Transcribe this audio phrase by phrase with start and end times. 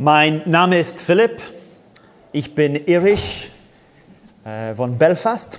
[0.00, 1.42] Mein Name ist Philipp.
[2.30, 3.50] Ich bin irisch
[4.44, 5.58] äh, von Belfast.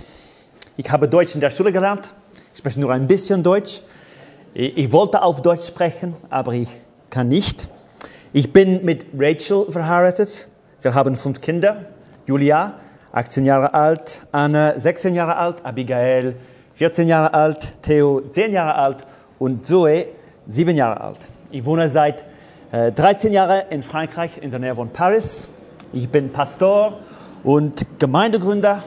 [0.78, 2.14] Ich habe Deutsch in der Schule gelernt.
[2.54, 3.82] Ich spreche nur ein bisschen Deutsch.
[4.54, 6.70] Ich, ich wollte auf Deutsch sprechen, aber ich
[7.10, 7.68] kann nicht.
[8.32, 10.48] Ich bin mit Rachel verheiratet.
[10.80, 11.84] Wir haben fünf Kinder.
[12.26, 12.80] Julia,
[13.12, 16.34] 18 Jahre alt, Anna, 16 Jahre alt, Abigail,
[16.72, 19.06] 14 Jahre alt, Theo, 10 Jahre alt
[19.38, 20.06] und Zoe,
[20.46, 21.18] 7 Jahre alt.
[21.50, 22.24] Ich wohne seit
[22.72, 25.48] 13 Jahren in Frankreich, in der Nähe von Paris.
[25.92, 27.00] Ich bin Pastor
[27.42, 28.84] und Gemeindegründer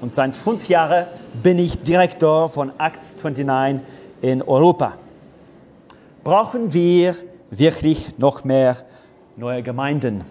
[0.00, 1.06] und seit fünf Jahren
[1.42, 3.80] bin ich Direktor von Acts 29
[4.22, 4.94] in Europa.
[6.22, 7.16] Brauchen wir
[7.50, 8.76] wirklich noch mehr
[9.36, 10.22] neue Gemeinden?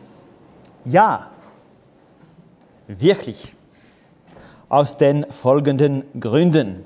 [0.85, 1.29] Ja,
[2.87, 3.53] wirklich.
[4.69, 6.85] Aus den folgenden Gründen.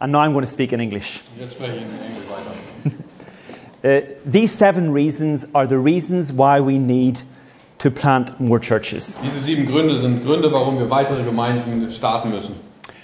[0.00, 1.20] And now I'm going to speak in English.
[1.38, 2.96] Jetzt spreche ich in Englisch weiter.
[3.82, 7.22] Uh, these seven reasons are the reasons why we need
[7.78, 9.18] to plant more churches.
[9.22, 12.56] Diese sieben Gründe sind Gründe, warum wir weitere Gemeinden starten müssen.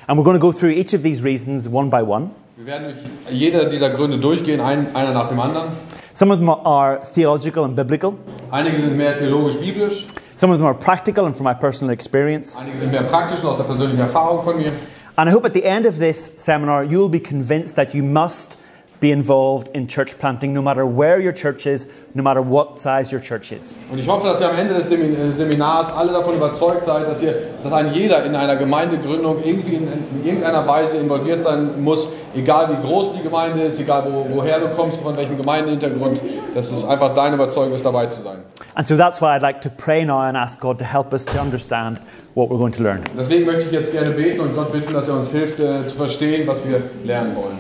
[0.07, 2.31] And we're going to go through each of these reasons one by one.
[2.57, 5.71] Wir werden durch jeder dieser Gründe durchgehen, ein, einer nach dem anderen.
[6.13, 8.15] Some of them are theological and biblical,
[8.51, 12.59] Einige sind mehr theologisch-biblisch, some of them are practical and from my personal experience.
[12.61, 14.71] einige sind mehr praktisch aus der persönlichen Erfahrung von mir.
[15.19, 18.59] And I hope at the end of this seminar you'll be convinced that you must
[19.01, 23.13] be involved in church planting no matter where your church is, no matter what size
[23.13, 23.77] your church is.
[23.91, 27.23] Und ich hoffe, dass ihr am Ende des äh, Seminars alle davon überzeugt seid, dass,
[27.23, 32.09] ihr, dass ein jeder in einer Gemeindegründung irgendwie in, in irgendeiner Weise involviert sein muss,
[32.35, 36.21] egal wie groß die Gemeinde ist, egal wo, woher du kommst, von welchem Gemeindehintergrund,
[36.55, 38.39] dass es einfach deine Überzeugung ist, dabei zu sein.
[38.75, 41.25] And so that's why I'd like to pray now and ask God to help us
[41.27, 41.99] to understand
[42.35, 43.01] what we're going to learn.
[43.19, 45.97] Deswegen möchte ich jetzt gerne beten und Gott bitten, dass er uns hilft äh, zu
[45.97, 47.59] verstehen, was wir lernen wollen.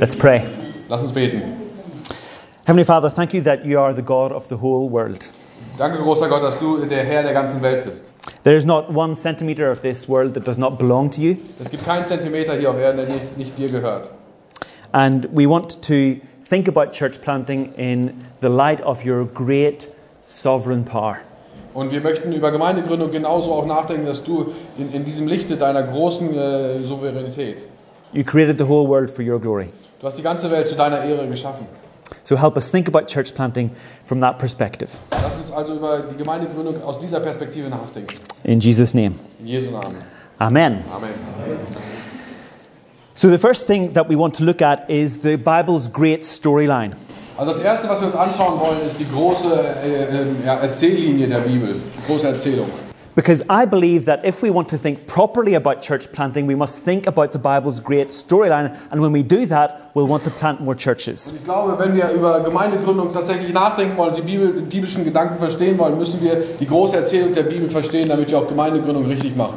[0.00, 0.42] Let's pray.
[0.88, 1.42] Lass uns beten.
[2.64, 5.28] Heavenly Father, thank you that you are the God of the whole world.
[5.78, 8.04] Danke, großer Gott, dass du der Herr der ganzen Welt bist.
[8.42, 11.36] There is not one centimeter of this world that does not belong to you.
[11.60, 14.08] Es gibt keinen Zentimeter hier auf Erden, der nicht, nicht dir gehört.
[14.92, 16.16] And we want to
[16.48, 19.90] think about church planting in the light of your great
[20.26, 21.18] sovereign power.
[21.74, 25.82] Und wir möchten über Gemeindegründung genauso auch nachdenken, dass du in, in diesem Lichte deiner
[25.82, 27.58] großen äh, Souveränität,
[28.12, 29.68] You created the whole world for your glory.
[30.00, 31.66] du hast die ganze Welt zu deiner Ehre geschaffen.
[32.22, 33.70] So help us think about church planting
[34.04, 34.90] from that perspective.
[35.10, 38.16] Lass uns also über die Gemeindegründung aus dieser Perspektive nachdenken.
[38.44, 39.14] In Jesus' name.
[39.40, 39.96] In Jesu Namen.
[40.38, 40.84] Amen.
[40.94, 41.10] Amen.
[43.14, 46.94] So, the first thing that we want to look at is the Bible's great storyline.
[47.36, 49.48] Also das Erste, was wir uns anschauen wollen, ist die große
[49.84, 52.68] äh, äh, ähm, Erzähllinie der Bibel, die große Erzählung.
[53.18, 56.84] Because I believe that if we want to think properly about church planting, we must
[56.84, 58.78] think about the Bible's great storyline.
[58.92, 61.32] And when we do that, we'll want to plant more churches.
[61.34, 65.98] Ich glaube, wenn wir über Gemeindegründung tatsächlich nachdenken wollen, die Bibel, biblischen Gedanken verstehen wollen,
[65.98, 69.56] müssen wir die große Erzählung der Bibel verstehen, damit wir auch Gemeindegründung richtig machen.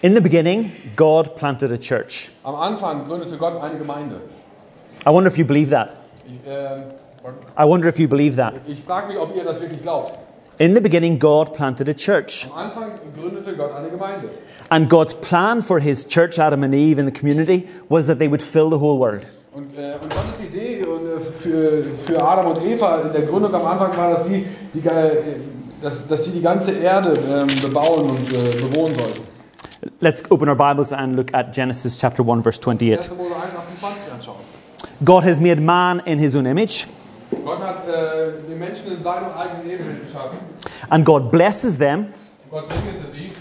[0.00, 2.30] In the beginning, God planted a church.
[2.42, 4.14] Am Anfang gründete Gott eine Gemeinde.
[5.06, 5.90] I wonder if you believe that.
[6.24, 6.84] Ich, ähm,
[7.54, 8.54] I wonder if you believe that.
[8.66, 10.21] ich frage mich, ob ihr das wirklich glaubt.
[10.62, 12.46] In the beginning, God planted a church.
[12.46, 14.28] Am Anfang gründete Gott eine Gemeinde.
[14.70, 18.28] And God's plan for his church, Adam and Eve, in the community was that they
[18.28, 19.26] would fill the whole world.
[19.52, 23.52] Und, äh, und Gottes Idee und, äh, für, für Adam und Eva in der Gründung
[23.52, 25.40] am Anfang war, dass sie die, äh,
[25.82, 29.22] dass, dass sie die ganze Erde ähm, bebauen und äh, bewohnen sollten.
[29.98, 33.10] Let's open our Bibles and look at Genesis chapter 1, verse 28.
[33.10, 33.18] 1.
[33.18, 34.36] Mose 1, 28 anschauen.
[35.04, 36.86] God has made man in his own image,
[37.44, 40.38] Gott hat äh, den Menschen in seinem eigenen Ebenbild geschaffen.
[40.92, 42.12] And God blesses them.
[42.50, 43.32] Gott segnete sie.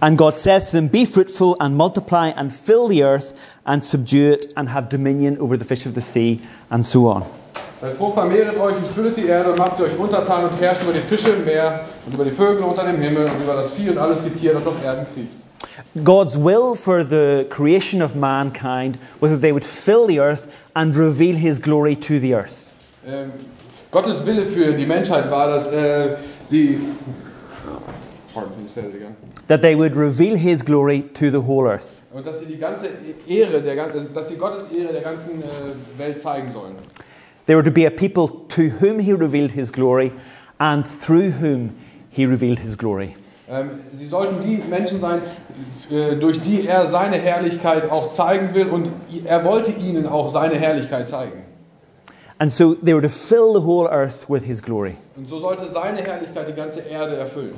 [0.00, 4.32] And God says to them, Be fruitful and multiply and fill the earth and subdue
[4.32, 7.24] it and have dominion over the fish of the sea and so on.
[7.80, 10.82] Seid froh, vermehret euch und füllet die Erde und macht sie euch untertan und herrscht
[10.82, 13.72] über die Fische im Meer und über die Vögel unter dem Himmel und über das
[13.72, 15.32] Vieh und alles Getier, das auf Erden fliegt.
[16.04, 20.96] God's will for the creation of mankind was that they would fill the earth and
[20.96, 22.70] reveal his glory to the earth.
[23.06, 23.32] Ähm,
[23.90, 26.16] Gottes Wille für die Menschheit war, dass äh,
[26.48, 26.78] sie.
[28.34, 29.16] Pardon, you said it again.
[29.46, 32.02] That they would reveal his glory to the whole earth.
[32.12, 32.88] Und dass sie die ganze
[33.28, 36.74] Ehre, der, gan- dass sie Gottes Ehre der ganzen äh, Welt zeigen sollen.
[37.46, 40.12] They were to be a people to whom he revealed his glory
[40.58, 41.70] and through whom
[42.10, 43.14] he revealed his glory.
[43.50, 45.20] Ähm, sie sollten die Menschen sein,
[45.92, 48.90] äh, durch die er seine Herrlichkeit auch zeigen will und
[49.26, 51.43] er wollte ihnen auch seine Herrlichkeit zeigen.
[52.38, 54.96] And so they were to fill the whole earth with his glory.
[55.16, 57.52] Und so sollte seine Herrlichkeit die ganze Erde erfüllen.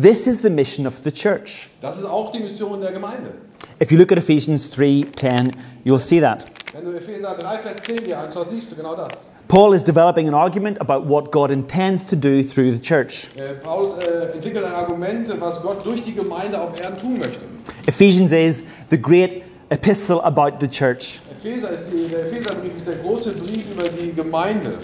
[0.00, 1.68] This is the mission of the church.
[1.80, 3.34] Das ist auch die Mission der Gemeinde.
[3.80, 5.52] If you look at Ephesians 3:10,
[5.84, 6.44] you'll see that.
[6.72, 9.08] Wenn du Epheser 3, Vers 10 dir anschaust, siehst du genau das.
[9.48, 13.30] Paul is developing an argument about what God intends to do through the church.
[13.36, 17.40] Äh, Paulus äh, entwickelt ein was Gott durch die Gemeinde auf Erden tun möchte.
[17.86, 21.20] Ephesians is the great epistle about the church.
[21.30, 24.78] Epheser ist die, der Epheserbrief ist der große Brief über die Gemeinde.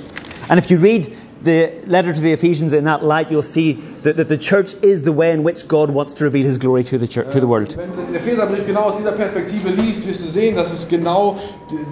[0.48, 1.10] And if you read
[1.42, 5.02] the letter to the Ephesians in that light, you'll see that, that the church is
[5.02, 7.46] the way in which God wants to reveal his glory to the, church, to the
[7.46, 7.74] world.
[7.74, 10.88] Äh, wenn du den Epheserbrief genau aus dieser Perspektive liest, wirst du sehen, dass es
[10.88, 11.38] genau,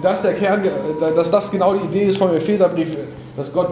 [0.01, 0.69] dass der Kern, äh,
[1.15, 2.95] dass das genau die Idee ist vom Epheserbrief,
[3.35, 3.69] dass Gott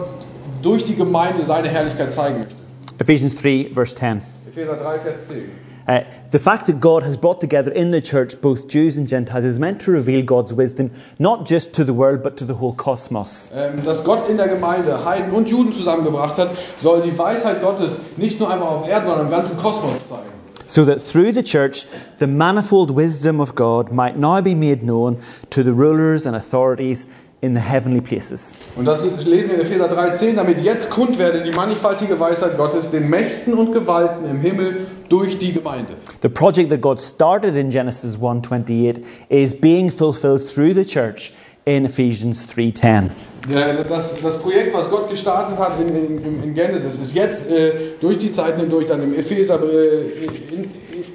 [0.62, 2.54] durch die Gemeinde seine Herrlichkeit zeigen möchte.
[2.98, 4.20] Ephesians 3, verse 10.
[4.48, 5.61] Epheser 3, Vers 10.
[5.88, 6.00] Uh,
[6.30, 9.58] the fact that God has brought together in the church both Jews and Gentiles is
[9.58, 13.50] meant to reveal God's wisdom, not just to the world, but to the whole cosmos.
[13.54, 16.50] Ähm, dass Gott in der Gemeinde Heiden und Juden zusammengebracht hat,
[16.82, 20.42] soll die Weisheit Gottes nicht nur einfach auf Erden, sondern im ganzen Kosmos zeigen.
[20.66, 21.84] So that through the church,
[22.18, 25.18] the manifold wisdom of God might now be made known
[25.50, 27.08] to the rulers and authorities
[27.42, 28.56] in the heavenly places.
[28.76, 32.90] Und das lesen wir in Epheser 3,10, damit jetzt kund werde die mannigfaltige Weisheit Gottes
[32.90, 35.92] den Mächten und Gewalten im Himmel durch die Gemeinde.
[36.22, 41.32] The project that God started in Genesis 1:28 is being fulfilled through the church
[41.64, 43.10] in Ephesians 3:10.
[43.52, 47.72] Ja, Das, das Projekt, was Gott gestartet hat in, in, in Genesis, ist jetzt äh,
[48.00, 50.70] durch die Zeiten hindurch dann im Epheser äh, in,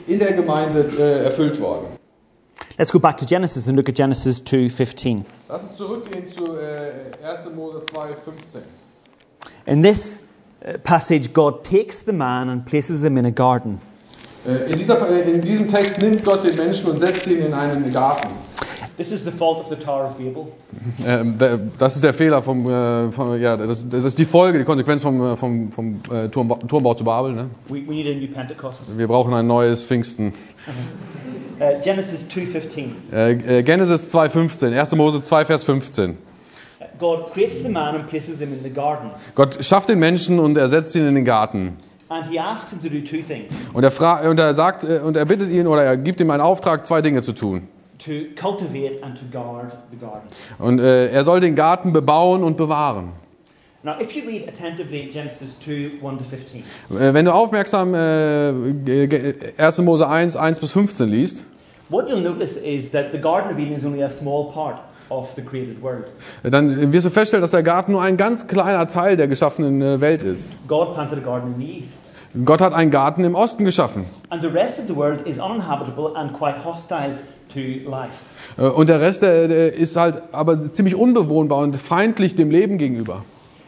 [0.07, 1.85] in der Gemeinde äh, erfüllt worden.
[2.77, 5.21] Let's go back to Genesis and look at Genesis 2:15.
[5.49, 7.55] Lass uns zurückgehen zu äh, 1.
[7.55, 8.61] Mose 2, 15.
[9.65, 10.21] In this
[10.65, 13.79] uh, passage God takes the man and places him in a garden.
[14.45, 17.91] Äh, in, dieser, in diesem Text nimmt Gott den Menschen und setzt ihn in einen
[17.93, 18.27] Garten.
[18.97, 20.47] This is the fault of the Tower of Babel.
[21.05, 24.57] Ähm, der- das ist der Fehler vom, äh, vom ja, das, das ist die Folge,
[24.57, 27.33] die Konsequenz vom, äh, vom, vom äh, Turmbau, Turmbau zu Babel.
[27.33, 27.49] Ne?
[27.69, 28.97] We, we need a new Pentecost.
[28.97, 30.33] Wir brauchen ein neues Pfingsten.
[31.59, 32.89] Uh, Genesis 2:15.
[33.11, 34.95] Äh, äh, Genesis 2,15, 1.
[34.95, 36.11] Mose 2, Vers 15.
[36.11, 36.15] Uh,
[36.99, 39.09] God creates the man and places him in the garden.
[39.33, 41.77] Gott schafft den Menschen und er setzt ihn in den Garten.
[42.09, 45.17] And he asks him to do two things Und er, und er sagt äh, und
[45.17, 47.67] er bittet ihn oder er gibt ihm einen Auftrag, zwei Dinge zu tun.
[47.99, 50.27] to cultivate and to guard the garden.
[50.59, 53.11] Und äh, er soll den Garten bebauen und bewahren.
[56.89, 58.53] Wenn du aufmerksam äh,
[58.83, 59.81] Ge- Ge- 1.
[59.81, 61.45] Mose 1, 1 bis 15 liest,
[61.89, 64.79] what you'll notice is that the Garden of Eden is only a small part
[65.09, 66.05] of the created world.
[66.43, 70.01] dann wirst du feststellen, dass der Garten nur ein ganz kleiner Teil der geschaffenen äh,
[70.01, 70.57] Welt ist.
[70.67, 72.11] God planted a garden in the east.
[72.45, 74.05] Gott hat einen Garten im Osten geschaffen.
[74.29, 77.17] And the rest of the world is uninhabitable and quite hostile
[77.53, 77.59] to
[77.89, 78.15] life.
[78.57, 82.77] Äh, Und der Rest der, der ist halt aber ziemlich unbewohnbar und feindlich dem Leben
[82.77, 83.23] gegenüber.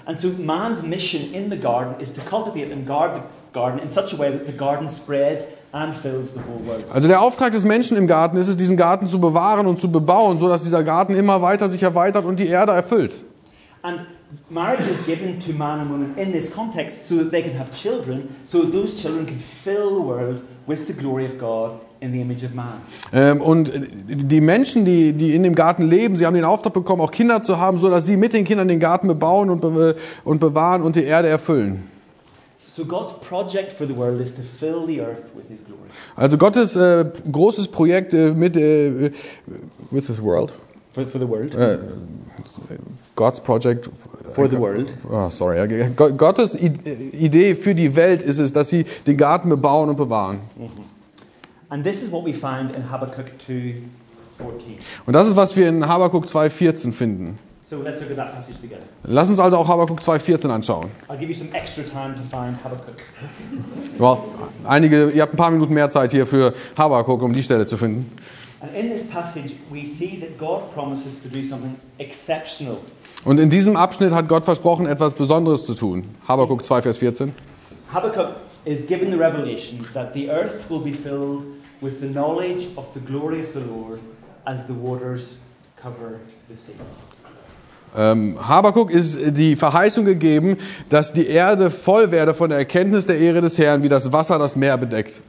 [0.10, 3.22] And so man's mission in the garden is to cultivate and guard the
[3.54, 6.84] garden in such a way that the garden spreads and fills the whole world.
[6.92, 9.92] Also der Auftrag des Menschen im Garten ist es, diesen Garten zu bewahren und zu
[9.92, 13.24] bebauen, sodass dieser Garten immer weiter sich erweitert und die Erde erfüllt.
[13.84, 14.00] And
[14.50, 17.72] marriage is given to man and woman in this context so that they can have
[17.72, 22.12] children, so that those children can fill the world with the glory of God in
[22.12, 22.82] the image of man.
[23.12, 26.74] Ähm, und äh, die Menschen, die, die in dem Garten leben, sie haben den Auftrag
[26.74, 29.96] bekommen, auch Kinder zu haben, sodass sie mit den Kindern den Garten bebauen und, be
[30.24, 31.84] und bewahren und die Erde erfüllen.
[32.68, 35.82] So God's project for the world is to fill the earth with his glory.
[36.16, 39.12] Also Gottes äh, großes Projekt äh, mit äh, äh
[39.92, 40.54] with this world.
[40.94, 41.54] For, for the world.
[41.54, 41.78] Äh,
[43.16, 43.90] God's project
[44.34, 44.92] For the world.
[45.10, 45.90] Oh, sorry.
[45.96, 50.40] Gottes Idee für die Welt ist es, dass sie den Garten bebauen und bewahren.
[51.70, 53.76] And this is what we find in Habakkuk 2.14.
[55.06, 57.38] Und das ist, was wir in Habakuk 2,14 finden.
[57.70, 58.84] So let's look at that passage together.
[59.04, 60.90] Lass uns also auch Habakuk 2,14 anschauen.
[61.08, 62.96] I'll give you some extra time to find Habakkuk.
[64.00, 64.18] Ja,
[64.68, 67.78] einige, ihr habt ein paar Minuten mehr Zeit hier für Habakuk, um die Stelle zu
[67.78, 68.12] finden.
[68.62, 72.80] And in this passage, we see that God promises to do something exceptional.
[73.26, 76.04] Und in diesem Abschnitt hat Gott versprochen, etwas Besonderes zu tun.
[76.28, 77.34] Habakuk 2, Vers 14.
[77.94, 78.36] Habakkuk
[78.66, 81.44] is given the revelation that the earth will be filled
[81.82, 84.00] with the knowledge of the glory of the Lord
[84.46, 85.40] as the waters
[85.82, 86.76] cover the sea.
[87.98, 90.58] Ähm, Habakuk ist die Verheißung gegeben,
[90.90, 94.38] dass die Erde voll werde von der Erkenntnis der Ehre des Herrn, wie das Wasser
[94.38, 95.22] das Meer bedeckt.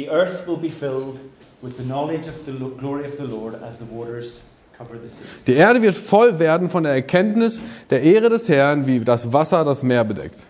[0.00, 1.18] The earth will be filled
[1.60, 4.40] with the knowledge of the lo- glory of the Lord as the waters
[4.78, 5.24] cover the sea.
[5.46, 9.62] Die Erde wird voll werden von der Erkenntnis der Ehre des Herrn, wie das Wasser
[9.62, 10.46] das Meer bedeckt.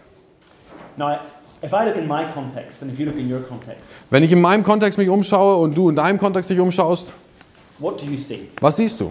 [0.96, 1.18] Now,
[1.64, 4.30] if I look in my context and if you look in your context, Wenn ich
[4.30, 7.12] in meinem Kontext mich umschaue und du in deinem Kontext dich umschaust,
[7.80, 8.46] what do you see?
[8.60, 9.10] was siehst du?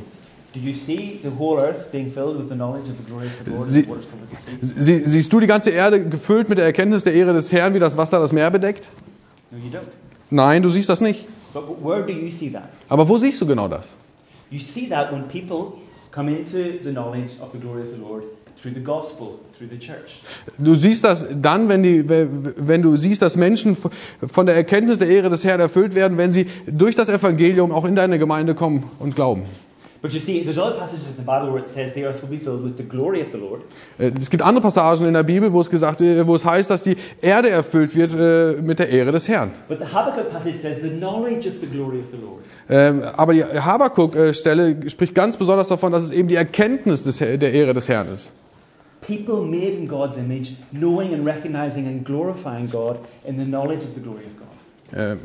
[0.53, 3.43] Do you see the whole earth being filled with the knowledge of the glory of
[3.45, 4.81] the Lord as Sie- the waters cover the sea?
[4.81, 7.79] Sie, siehst du die ganze Erde gefüllt mit der Erkenntnis der Ehre des Herrn, wie
[7.79, 8.89] das Wasser das Meer bedeckt?
[9.51, 9.81] No, you don't.
[10.29, 11.27] Nein, du siehst das nicht.
[11.53, 12.69] But where do you see that?
[12.87, 13.95] Aber wo siehst du genau das?
[14.51, 15.79] You see that when people
[16.11, 18.23] come into the knowledge of the glory of the Lord
[18.61, 20.21] through the gospel, through the church.
[20.57, 23.75] Du siehst das dann, wenn, die, wenn du siehst, dass Menschen
[24.21, 27.85] von der Erkenntnis der Ehre des Herrn erfüllt werden, wenn sie durch das Evangelium auch
[27.85, 29.43] in deine Gemeinde kommen und glauben.
[30.01, 32.29] But you see, there's other passages in the Bible where it says the earth will
[32.29, 33.63] be filled with the glory of the Lord.
[33.97, 36.69] Äh, Es gibt andere Passagen in der Bibel, wo es gesagt, äh, wo es heißt,
[36.69, 39.51] dass die Erde erfüllt wird äh, mit der Ehre des Herrn.
[39.67, 42.43] But the Habakkuk passage says the knowledge of the glory of the Lord.
[42.69, 47.51] Ähm, Aber die Habakuk-Stelle spricht ganz besonders davon, dass es eben die Erkenntnis des, der
[47.51, 48.33] Ehre des Herrn ist.
[49.01, 53.95] People made in God's image, knowing and recognizing and glorifying God in the knowledge of
[53.95, 54.47] the glory of God.
[54.97, 55.19] Ähm,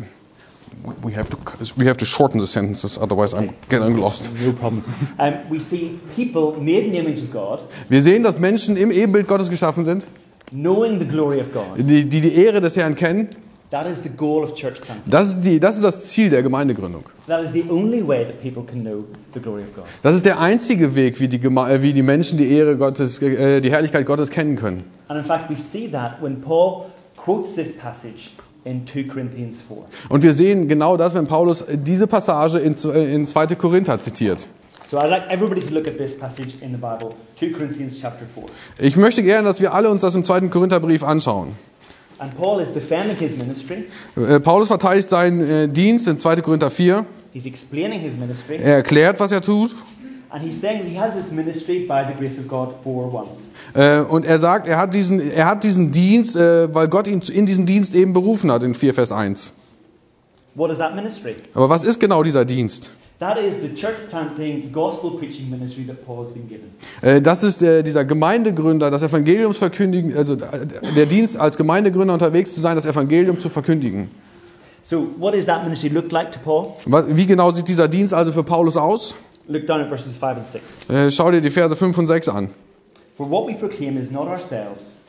[1.03, 1.37] We have to,
[1.77, 4.31] we have to shorten the sentences, otherwise I'm getting lost.
[4.45, 4.85] No problem.
[5.19, 8.91] Um, we see people made in the image of God, Wir sehen, dass Menschen im
[8.91, 10.07] Ebenbild Gottes geschaffen sind,
[10.51, 11.79] knowing the glory of God.
[11.79, 13.29] die die, die Ehre des Herrn kennen.
[13.71, 15.11] That is the goal of church planting.
[15.11, 17.05] Das ist, die, das ist das Ziel der Gemeindegründung.
[17.27, 19.85] That is the only way that people can know the glory of God.
[20.03, 23.21] Das ist der einzige Weg, wie die, Geme äh, wie die Menschen die Ehre Gottes,
[23.21, 24.85] äh, die Herrlichkeit Gottes kennen können.
[25.09, 28.31] And in fact, we see that when Paul quotes this passage
[28.65, 29.77] in 2 Corinthians 4.
[30.09, 33.47] Und wir sehen genau das, wenn Paulus diese Passage in, äh, in 2.
[33.57, 34.49] Korinther zitiert.
[34.91, 38.27] So I'd like everybody to look at this passage in the Bible, 2 Corinthians chapter
[38.27, 38.45] 4.
[38.79, 40.49] Ich möchte gerne, dass wir alle uns das im 2.
[40.49, 41.57] Korintherbrief anschauen.
[42.19, 43.87] And Paul is defending his ministry.
[44.17, 46.37] Äh, Paulus verteidigt seinen äh, Dienst in 2.
[46.37, 47.05] Korinther 4.
[47.33, 48.57] He's explaining his ministry.
[48.57, 49.75] Er erklärt, was er tut.
[50.35, 53.29] And he's saying that he has this ministry by the grace of God for one.
[53.73, 57.21] Äh, Und er sagt, er hat diesen, er hat diesen Dienst, äh, weil Gott ihn
[57.33, 59.53] in diesen Dienst eben berufen hat in 4 Vers 1.
[60.57, 61.37] What is that ministry?
[61.55, 62.91] Aber was ist genau dieser Dienst?
[63.21, 66.75] That is the church planting, gospel preaching ministry that Paul has been given.
[67.01, 72.53] Äh, Das ist äh, dieser Gemeindegründer, das Evangeliumsverkündigen, also äh, der Dienst als Gemeindegründer unterwegs
[72.57, 74.11] zu sein, das Evangelium zu verkündigen.
[74.83, 76.73] So, what does that ministry look like to Paul?
[77.15, 79.15] Wie genau sieht dieser Dienst also für Paulus aus?
[79.47, 80.89] Look down at verses 5 and 6.
[80.89, 82.49] Äh, Schau dir die Verse 5 und 6 an.
[83.17, 85.03] For what we proclaim is not ourselves,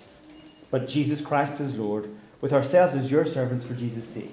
[0.71, 2.05] but Jesus Christ as Lord,
[2.41, 4.29] with ourselves as your servants for Jesus' sake.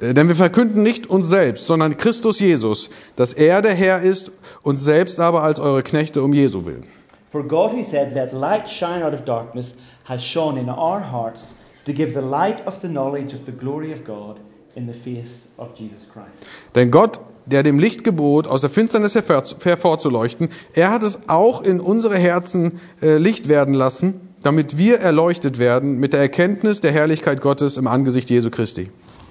[0.00, 4.30] Äh, Denn wir verkünden nicht uns selbst, sondern Christus Jesus, dass er der Herr ist,
[4.62, 6.84] uns selbst aber als eure Knechte um Jesu willen.
[7.30, 11.54] For God, who said, Let light shine out of darkness, has shone in our hearts
[11.86, 14.38] to give the light of the knowledge of the glory of God
[14.76, 16.46] in the face of Jesus Christ.
[16.74, 21.62] Denn Gott, der dem Licht gebot, aus der Finsternis hervor- hervorzuleuchten, er hat es auch
[21.62, 26.92] in unsere Herzen äh, Licht werden lassen, damit wir erleuchtet werden mit der Erkenntnis der
[26.92, 28.90] Herrlichkeit Gottes im Angesicht Jesu Christi.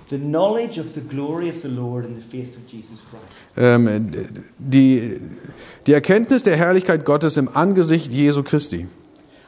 [0.09, 3.57] The knowledge of the glory of the Lord in the face of Jesus Christ.
[3.57, 4.11] Ähm,
[4.59, 5.19] die,
[5.87, 8.87] die Erkenntnis der Herrlichkeit Gottes im Angesicht Jesu Christi.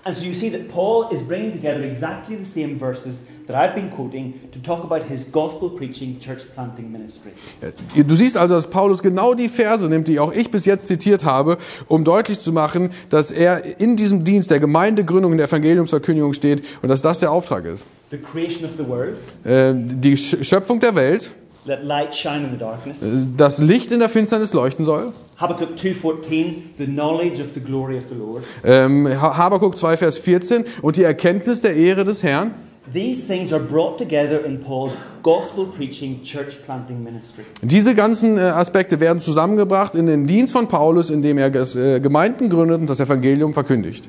[0.04, 3.75] And so you see that Paul is bringing together exactly the same verses that I've
[3.75, 7.32] been quoting to talk about his gospel preaching, church planting ministry.
[7.62, 10.88] Äh, Du siehst also, dass Paulus genau die Verse nimmt, die auch ich bis jetzt
[10.88, 15.48] zitiert habe, um deutlich zu machen, dass er in diesem Dienst der Gemeindegründung und der
[15.48, 17.86] Evangeliumsverkündigung steht und dass das der Auftrag ist.
[18.12, 21.32] The creation of the world, Äh, Die Sch- Schöpfung der Welt,
[21.66, 23.01] let light shine in the darkness.
[23.01, 25.12] äh, das Licht in der Finsternis leuchten soll.
[25.38, 28.44] Habakkuk 2.14, the knowledge of the glory of the Lord.
[28.63, 32.51] Ähm, Ha- Habakuk 2, Vers 14 und die Erkenntnis der Ehre des Herrn.
[32.94, 37.44] These things are brought together in Paul's gospel preaching, church planting ministry.
[37.62, 42.00] Diese ganzen äh, Aspekte werden zusammengebracht in den Dienst von Paulus, in dem er äh,
[42.00, 44.08] Gemeinden gründet und das Evangelium verkündigt.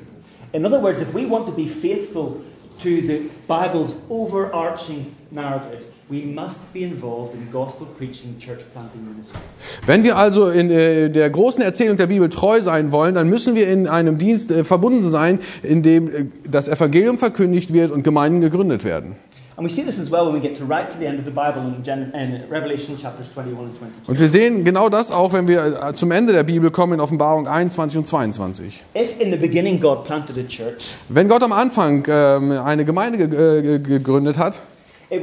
[0.53, 2.37] In other words, if we want to be faithful
[2.81, 9.39] to the Bible's overarching narrative, we must be involved in gospel preaching, church planting ministries.
[9.85, 13.55] Wenn wir also in äh, der großen Erzählung der Bibel treu sein wollen, dann müssen
[13.55, 18.03] wir in einem Dienst äh, verbunden sein, in dem äh, das Evangelium verkündigt wird und
[18.03, 19.15] Gemeinden gegründet werden.
[19.55, 21.25] And we see this as well when we get to right to the end of
[21.25, 24.07] the Bible in, Gen- in Revelation chapters 21 and 22.
[24.07, 27.45] Und wir sehen genau das auch, wenn wir zum Ende der Bibel kommen, in Offenbarung
[27.45, 28.81] 21 und 22.
[28.95, 33.27] If in the beginning God planted a church, Wenn Gott am Anfang ähm, eine Gemeinde
[33.27, 34.63] ge gegründet hat,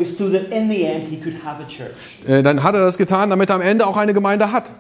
[0.05, 1.95] so that in the end he could have a church.
[2.26, 4.71] äh, dann hat er das getan, damit er am Ende auch eine Gemeinde hat.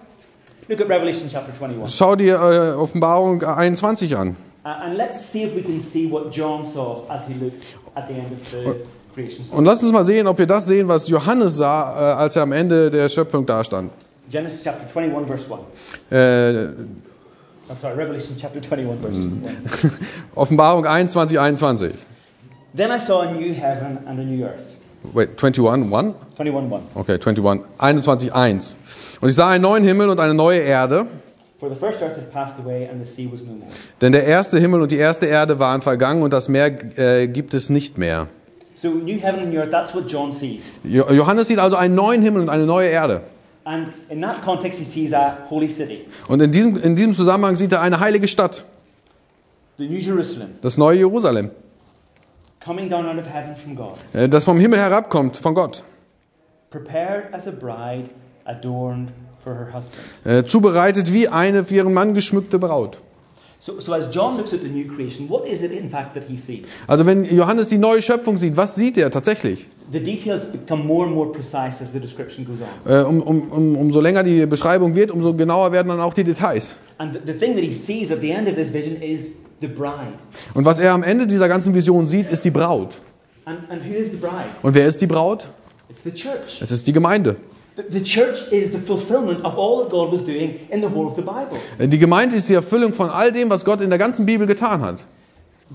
[0.68, 1.94] Look at Revelation chapter 21.
[1.96, 4.36] Schau dir äh, Offenbarung 21 an.
[4.64, 7.62] Uh, and let's see if we can see what John saw as he looked
[7.94, 8.84] at the end of the
[9.14, 9.58] creation story.
[9.58, 12.42] Und lass uns mal sehen, ob wir das sehen, was Johannes sah, äh, als er
[12.42, 13.92] am Ende der Schöpfung dastand.
[14.28, 15.62] Genesis chapter 21, verse 1.
[16.10, 16.72] Äh,
[17.68, 19.92] I'm sorry, Revelation chapter 21, verse 1.
[20.34, 21.92] Offenbarung 21, 21.
[22.74, 24.75] Then I saw a new heaven and a new earth.
[25.12, 26.14] Wait, 21, 1?
[26.38, 26.82] 21, 1.
[26.94, 28.76] Okay, 21, 21, 1.
[29.20, 31.06] Und ich sah einen neuen Himmel und eine neue Erde,
[31.58, 33.66] For the first earth had passed away and the sea was no more.
[34.02, 37.54] denn der erste Himmel und die erste Erde waren vergangen und das Meer äh, gibt
[37.54, 38.28] es nicht mehr.
[38.74, 40.60] So, new heaven and new earth, that's what John sees.
[40.84, 43.22] Jo- Johannes sieht also einen neuen Himmel und eine neue Erde.
[43.64, 47.56] And in that context, he sees a holy city, Und in diesem, in diesem Zusammenhang
[47.56, 48.66] sieht er eine heilige Stadt,
[49.78, 51.50] the New Jerusalem, das neue Jerusalem,
[52.66, 55.84] coming down out of heaven from God, äh, das vom Himmel herabkommt, von Gott.
[56.70, 58.10] prepared as a bride
[58.44, 60.02] adorned for her husband.
[60.24, 62.98] Äh, zubereitet wie eine für ihren Mann geschmückte Braut.
[66.86, 69.68] Also wenn Johannes die neue Schöpfung sieht, was sieht er tatsächlich?
[69.92, 72.92] The details become more and more precise as the description goes on.
[72.92, 76.24] Äh, um, um, um, umso länger die Beschreibung wird, umso genauer werden dann auch die
[76.24, 76.76] Details.
[76.98, 79.68] And the, the thing that he sees at the end of this vision is the
[79.68, 80.14] bride.
[80.54, 83.00] Und was er am Ende dieser ganzen Vision sieht, ist die Braut.
[83.44, 84.48] And, and who is the bride?
[84.62, 85.48] Und wer ist die Braut?
[85.88, 86.60] It's the church.
[86.60, 87.36] Es ist die Gemeinde.
[87.76, 91.06] The, the church is the fulfillment of all that God was doing in the whole
[91.06, 91.58] of the Bible.
[91.78, 94.80] Die Gemeinde ist die Erfüllung von all dem, was Gott in der ganzen Bibel getan
[94.80, 95.04] hat.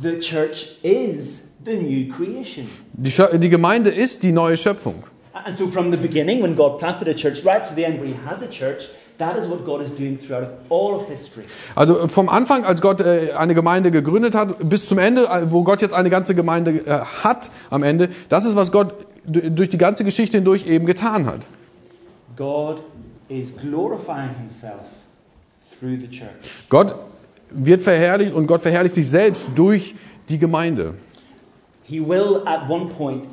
[0.01, 2.67] The church is the new creation.
[2.93, 5.03] Die, die Gemeinde ist die neue Schöpfung.
[5.33, 8.07] And so, from the beginning, when God planted a church, right to the end, where
[8.07, 8.89] He has a church,
[9.19, 11.45] that is what God is doing throughout of all of history.
[11.75, 15.63] Also vom Anfang, als Gott äh, eine Gemeinde gegründet hat, bis zum Ende, äh, wo
[15.63, 19.77] Gott jetzt eine ganze Gemeinde äh, hat am Ende, das ist, was Gott durch die
[19.77, 21.41] ganze Geschichte hindurch eben getan hat.
[22.35, 22.81] God
[23.29, 25.05] is glorifying Himself
[25.79, 26.65] through the church.
[26.69, 26.93] Gott
[27.49, 29.95] wird verherrlicht und Gott verherrlicht sich selbst durch
[30.29, 30.93] die Gemeinde.
[31.83, 33.25] He will, at one point,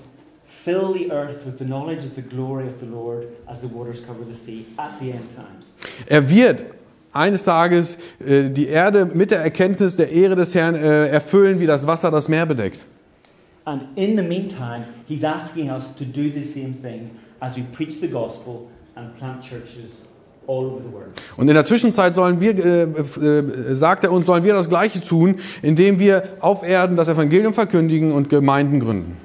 [0.45, 4.05] fill the earth with the knowledge of the glory of the Lord as the waters
[4.05, 5.75] cover the sea at the end times.
[6.07, 6.65] Er wird
[7.13, 11.67] eines Tages äh, die Erde mit der Erkenntnis der Ehre des Herrn äh, erfüllen, wie
[11.67, 12.87] das Wasser das Meer bedeckt.
[13.65, 18.01] And in the meantime, He's asking us to do the same thing as we preach
[18.01, 20.03] the gospel and plant churches
[20.47, 21.13] all over the world.
[21.37, 25.01] Und in der Zwischenzeit sollen wir, äh, äh, sagt er uns, sollen wir das Gleiche
[25.01, 29.17] tun, indem wir auf Erden das Evangelium verkündigen und Gemeinden gründen.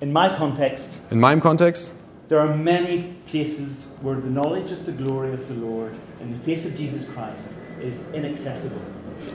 [0.00, 1.92] In my context, In meinem Kontext
[2.28, 6.40] there are many places where the knowledge of the glory of the Lord in the
[6.40, 8.78] face of Jesus Christ is inaccessible.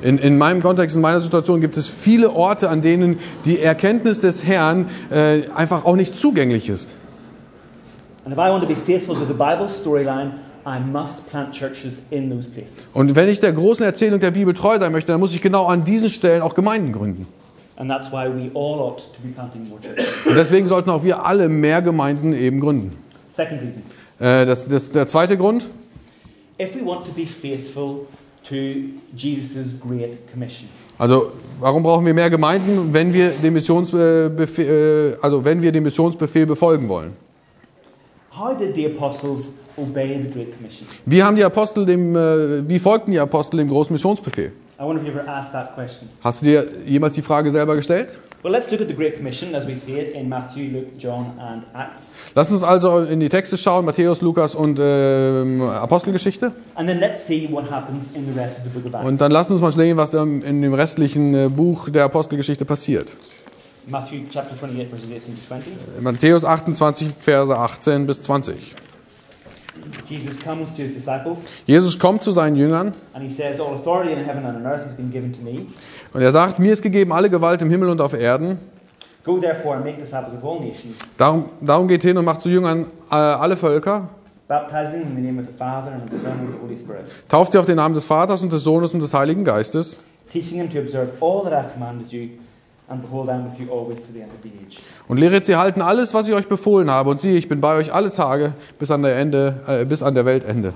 [0.02, 4.20] In, in meinem Kontext, in meiner Situation gibt es viele Orte, an denen die Erkenntnis
[4.20, 6.98] des Herrn äh, einfach auch nicht zugänglich ist.
[12.94, 15.66] Und wenn ich der großen Erzählung der Bibel treu sein möchte, dann muss ich genau
[15.66, 17.26] an diesen Stellen auch Gemeinden gründen.
[17.78, 17.90] Und
[20.36, 22.92] deswegen sollten auch wir alle mehr Gemeinden eben gründen.
[24.20, 25.70] Äh, das, das, der zweite Grund,
[26.60, 28.08] if we want to be faithful
[28.44, 28.56] to
[29.16, 35.46] Jesus' Great Commission, also warum brauchen wir mehr Gemeinden, wenn wir den Missionsbefehl, äh, also
[35.46, 37.14] wenn wir den Missionsbefehl befolgen wollen?
[37.14, 38.27] how did the apostles obey the Great Commission?
[41.06, 44.52] Wie haben die Apostel dem, äh, wie folgten die Apostel dem großen Missionsbefehl?
[44.80, 46.08] I wonder if you ever asked that question.
[46.24, 48.20] Hast du dir jemals die Frage selber gestellt?
[48.44, 51.34] Well, let's look at the Great Commission as we see it in Matthew, Luke, John,
[51.40, 52.12] and Acts.
[52.36, 56.52] Lass uns also in die Texte schauen, Matthäus, Lukas und ähm, Apostelgeschichte.
[56.76, 59.08] And then let's see what happens in the rest of the book of Acts.
[59.08, 63.08] Und dann lass uns mal sehen, was in dem restlichen äh, Buch der Apostelgeschichte passiert.
[63.90, 65.72] Matthew chapter 28, verses 18 to 20.
[66.02, 68.76] Matthäus 28, Verse 18 bis 20.
[70.10, 74.12] Jesus comes to his disciples Jesus kommt zu seinen Jüngern and he says, All authority
[74.12, 75.68] in heaven and on earth has been given to me.
[76.14, 78.60] und er sagt, mir ist gegeben alle Gewalt im Himmel und auf Erden.
[79.24, 82.50] Go therefore and make disciples of all nations, Darum, darum geht hin und macht zu
[82.50, 84.10] Jüngern äh, alle Völker,
[87.28, 90.00] tauft sie auf den Namen des Vaters und des Sohnes und des Heiligen Geistes
[90.32, 92.30] teaching them to observe all that I've commanded you,
[92.90, 94.80] and behold, I am with you always to the end of the age.
[95.08, 97.10] und lehret sie halten alles, was ich euch befohlen habe.
[97.10, 100.14] Und siehe, ich bin bei euch alle Tage bis an der, Ende, äh, bis an
[100.14, 100.74] der Weltende.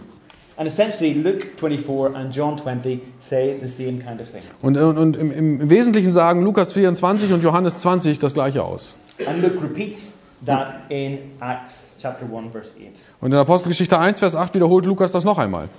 [0.58, 4.44] And essentially, Luke 24 and John 20 say the same kind of thing.
[4.62, 8.96] Und, und, und im, im Wesentlichen sagen Lukas 24 und Johannes 20 das gleiche aus.
[9.26, 13.00] And Luke repeats that in Acts chapter 1, verse 8.
[13.22, 15.70] Und in Apostelgeschichte 1, Vers 8 wiederholt Lukas das noch einmal.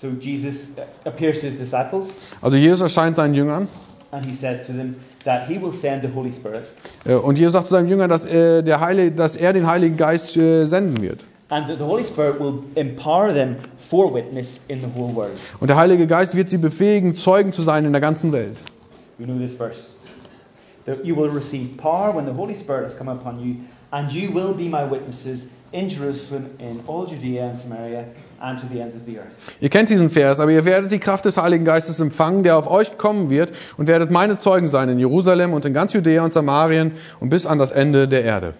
[0.00, 3.68] So Jesus uh, appears to his disciples Also Jesus erscheint seinen Jüngern
[4.10, 6.62] and he says to them that he will send the Holy Spirit
[7.04, 9.96] äh, und Jesus sagt zu seinen Jüngern, dass, äh, der Heilige, dass er den Heiligen
[9.96, 11.24] Geist äh, senden wird.
[11.50, 15.38] and the Holy Spirit will empower them for witness in the whole world.
[15.60, 18.62] Und der Heilige Geist wird sie befähigen, Zeugen zu sein in der ganzen Welt.
[19.18, 19.96] We know this verse.
[20.86, 23.56] That you will receive power when the Holy Spirit has come upon you,
[23.90, 28.06] and you will be my witnesses in Jerusalem, in all Judea and Samaria,
[28.42, 29.52] and to the ends of the earth.
[29.60, 32.68] Ihr kennt diesen Vers, aber ihr werdet die Kraft des Heiligen Geistes empfangen, der auf
[32.68, 36.32] euch kommen wird, und werdet meine Zeugen sein in Jerusalem und in ganz Judäa und
[36.32, 38.54] Samarien und bis an das Ende der Erde.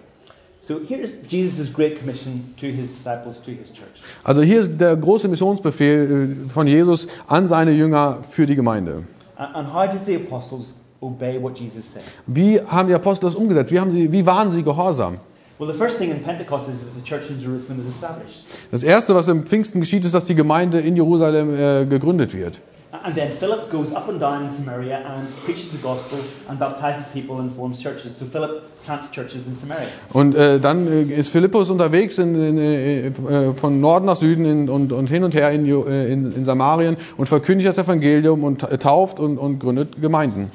[0.65, 4.01] So here's Jesus' great commission to his disciples, to his church.
[4.23, 9.03] Also hier ist der große Missionsbefehl äh, von Jesus an seine Jünger für die Gemeinde.
[9.37, 12.05] And, and how did the apostles obey what Jesus said?
[12.27, 13.73] Wie haben die Apostel das umgesetzt?
[13.73, 15.19] Wie, haben sie, wie waren sie gehorsam?
[15.63, 18.43] Well, the first thing in Pentecost is that the church in Jerusalem is established.
[18.73, 22.61] Das erste, was im Pfingsten geschieht, ist, dass die Gemeinde in Jerusalem äh, gegründet wird.
[23.05, 27.05] And then Philip goes up and down in Samaria and preaches the gospel and baptizes
[27.13, 28.19] people and forms churches.
[28.19, 29.87] So Philip plants churches in Samaria.
[30.13, 33.13] Und äh, dann äh, ist Philippus unterwegs in, in, äh, äh,
[33.55, 37.29] von Norden nach Süden und, und hin und her in, äh, in, in Samarien und
[37.29, 40.51] verkündigt das Evangelium und ta- tauft und, und gründet Gemeinden.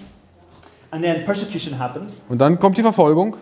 [0.92, 2.24] And then persecution happens.
[2.28, 3.38] Und dann kommt die Verfolgung.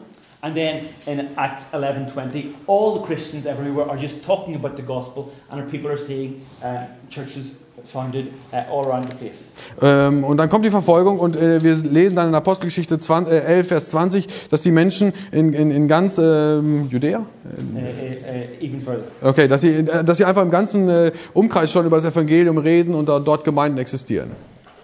[0.45, 5.31] And then in Acts 11:20, all the Christians everywhere are just talking about the gospel,
[5.49, 9.51] and people are seeing uh, churches founded uh, all around the place.
[9.81, 13.39] Ähm, und dann kommt die Verfolgung und äh, wir lesen dann in Apostelgeschichte 20, äh,
[13.39, 18.63] 11, Vers 20, dass die Menschen in, in, in ganz ähm, Judäa, Uh, uh, uh,
[18.63, 19.03] even further.
[19.23, 22.59] okay, dass sie, äh, dass sie einfach im ganzen äh, Umkreis schon über das Evangelium
[22.59, 24.29] reden und dort Gemeinden existieren.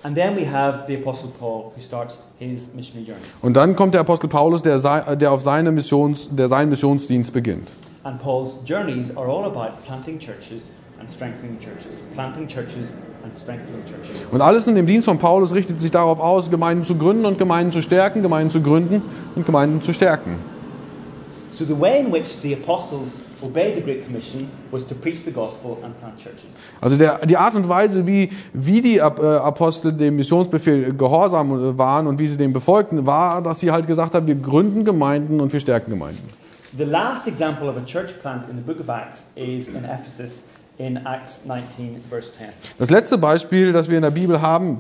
[0.03, 3.27] And then we have the Apostle Paul, who starts his missionary journeys.
[3.41, 4.79] Und dann kommt der Apostel Paulus, der,
[5.15, 7.71] der auf seine Missions, der seinen Missionsdienst beginnt.
[8.03, 13.83] And Paul's journeys are all about planting churches and strengthening churches, planting churches and strengthening
[13.85, 14.25] churches.
[14.31, 17.37] Und alles in dem Dienst von Paulus richtet sich darauf aus, Gemeinden zu gründen und
[17.37, 19.03] Gemeinden zu stärken, Gemeinden zu gründen
[19.35, 20.39] und Gemeinden zu stärken.
[21.51, 23.17] So the way in which the apostles
[26.79, 32.07] Also der, die Art und Weise, wie, wie die äh, Apostel dem Missionsbefehl gehorsam waren
[32.07, 35.51] und wie sie dem befolgten, war, dass sie halt gesagt haben, wir gründen Gemeinden und
[35.51, 36.23] wir stärken Gemeinden.
[36.77, 40.43] The last example of a church plant in the book of Acts is in Ephesus
[40.77, 42.47] in Acts 19, verse 10.
[42.77, 44.79] Das letzte Beispiel, das wir in der Bibel haben,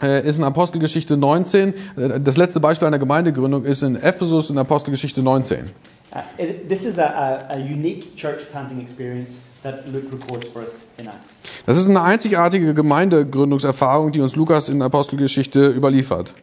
[0.00, 1.74] äh, ist in Apostelgeschichte 19.
[1.96, 5.70] Äh, Das letzte Beispiel einer Gemeindegründung ist in Ephesus in Apostelgeschichte 19.
[6.14, 7.04] Uh, it, this is a,
[7.50, 11.40] a, a unique church planting experience that Luke records for us in Acts.
[11.64, 16.34] Das ist eine einzigartige Gemeindegründungserfahrung, die uns Lukas in Apostelgeschichte überliefert.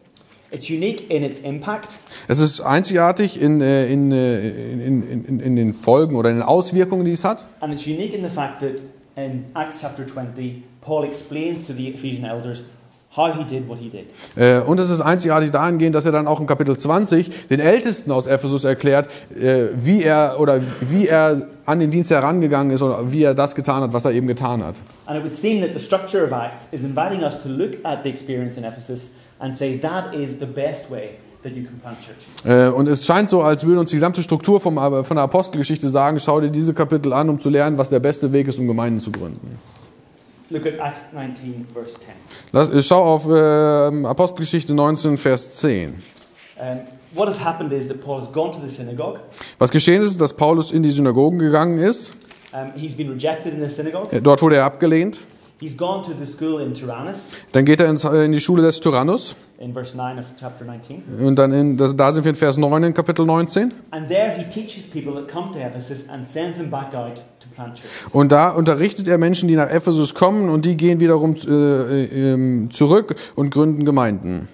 [0.50, 1.88] It's unique in its impact,
[2.26, 6.36] Es ist einzigartig in, äh, in, äh, in, in, in, in den Folgen oder in
[6.38, 7.46] den Auswirkungen, die es hat.
[7.60, 8.80] and it's unique in the fact that
[9.16, 12.64] in Acts chapter 20, Paul explains to the Ephesian elders
[13.16, 14.06] how he did what he did.
[14.36, 18.12] Äh, Und es ist einzigartig dahingehend, dass er dann auch im Kapitel 20 den Ältesten
[18.12, 23.10] aus Ephesus erklärt, äh, wie er oder wie er an den Dienst herangegangen ist oder
[23.12, 24.76] wie er das getan hat, was er eben getan hat.
[25.06, 28.02] And it would seem that the structure of Acts is inviting us to look at
[28.04, 31.10] the experience in Ephesus and say that is the best way.
[32.44, 35.88] Äh, Und es scheint so, als würde uns die gesamte Struktur vom, von der Apostelgeschichte
[35.88, 38.66] sagen, schau dir diese Kapitel an, um zu lernen, was der beste Weg ist, um
[38.66, 39.58] Gemeinden zu gründen.
[40.50, 42.00] Look at Acts 19, verse 10.
[42.52, 45.94] Lass, äh, schau auf äh, Apostelgeschichte 19, Vers 10.
[46.58, 46.80] Um,
[47.14, 49.20] what has happened is that Paul has gone to the synagogue.
[49.58, 52.12] Was geschehen ist, dass Paulus in die Synagogen gegangen ist.
[52.52, 54.12] Um, he's been rejected in the synagogue.
[54.12, 55.20] Äh, Dort wurde er abgelehnt.
[55.60, 58.62] He's gone to the school in Tyrannus Dann geht er ins, äh, in die Schule
[58.62, 59.36] des Tyrannus.
[59.58, 61.02] in verse 9 of chapter 19.
[61.22, 63.72] Und dann in, das, da sind wir in Vers 9 in Kapitel 19.
[63.90, 67.20] And there he teaches people that come to Ephesus and sends them back out.
[68.10, 72.32] Und da unterrichtet er Menschen, die nach Ephesus kommen und die gehen wiederum äh, äh,
[72.32, 74.48] ähm, zurück und gründen Gemeinden.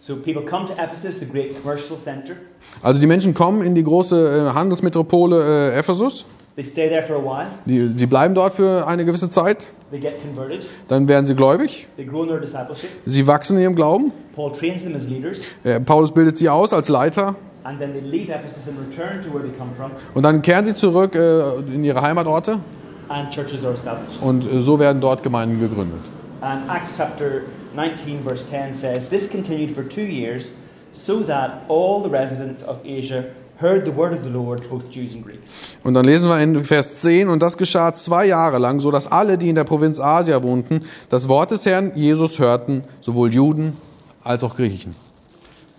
[0.00, 2.34] So people come to Ephesus, the great commercial center.
[2.82, 6.24] Also die Menschen kommen in die große äh, Handelsmetropole äh, Ephesus.
[6.56, 9.70] Die, sie bleiben dort für eine gewisse Zeit.
[9.90, 10.62] They get converted.
[10.88, 11.86] Dann werden sie gläubig.
[11.96, 12.90] They grow in their discipleship.
[13.04, 14.10] Sie wachsen in ihrem Glauben.
[14.34, 15.38] Paul trains them as leaders.
[15.62, 17.36] Äh, Paulus bildet sie aus als Leiter.
[17.68, 19.90] And then they leave Ephesus and return to where they come from.
[20.14, 22.60] Und dann kehren sie zurück äh, in ihre Heimatorte.
[23.08, 24.22] And churches are established.
[24.22, 26.00] Und äh, so werden dort Gemeinden gegründet.
[26.40, 27.42] And Acts chapter
[27.74, 30.46] 19, verse 10 says, This continued for two years,
[30.94, 33.26] so that all the residents of Asia
[33.60, 35.76] heard the word of the Lord, both Jews and Greeks.
[35.84, 39.12] Und dann lesen wir in Vers 10, und das geschah zwei Jahre lang, so dass
[39.12, 43.76] alle, die in der Provinz Asia wohnten, das Wort des Herrn Jesus hörten, sowohl Juden
[44.24, 45.07] als auch Griechen.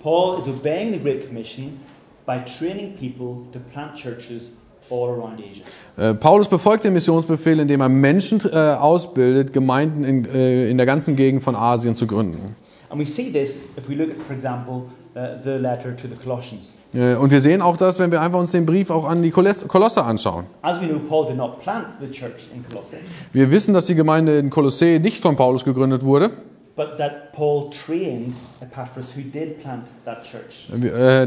[0.01, 1.79] Paul is obeying the Great Commission
[2.25, 4.51] by training people to plant churches
[4.89, 5.63] all around Asia.
[5.97, 10.85] Äh, Paulus befolgt den Missionsbefehl, indem er Menschen äh, ausbildet, Gemeinden in, äh, in der
[10.85, 12.55] ganzen Gegend von Asien zu gründen.
[12.89, 14.85] And we see this if we look at, for example,
[15.15, 16.75] uh, the letter to the Colossians.
[16.93, 19.31] Äh, und wir sehen auch das, wenn wir einfach uns den Brief auch an die
[19.31, 20.45] Koloss- Kolosse anschauen.
[20.63, 22.97] As we know, Paul did not plant the church in Colossae,
[23.31, 26.31] Wir wissen, dass die Gemeinde in Kolossä nicht von Paulus gegründet wurde,
[26.79, 30.69] but that Paul trained Epaphras, who did plant that church.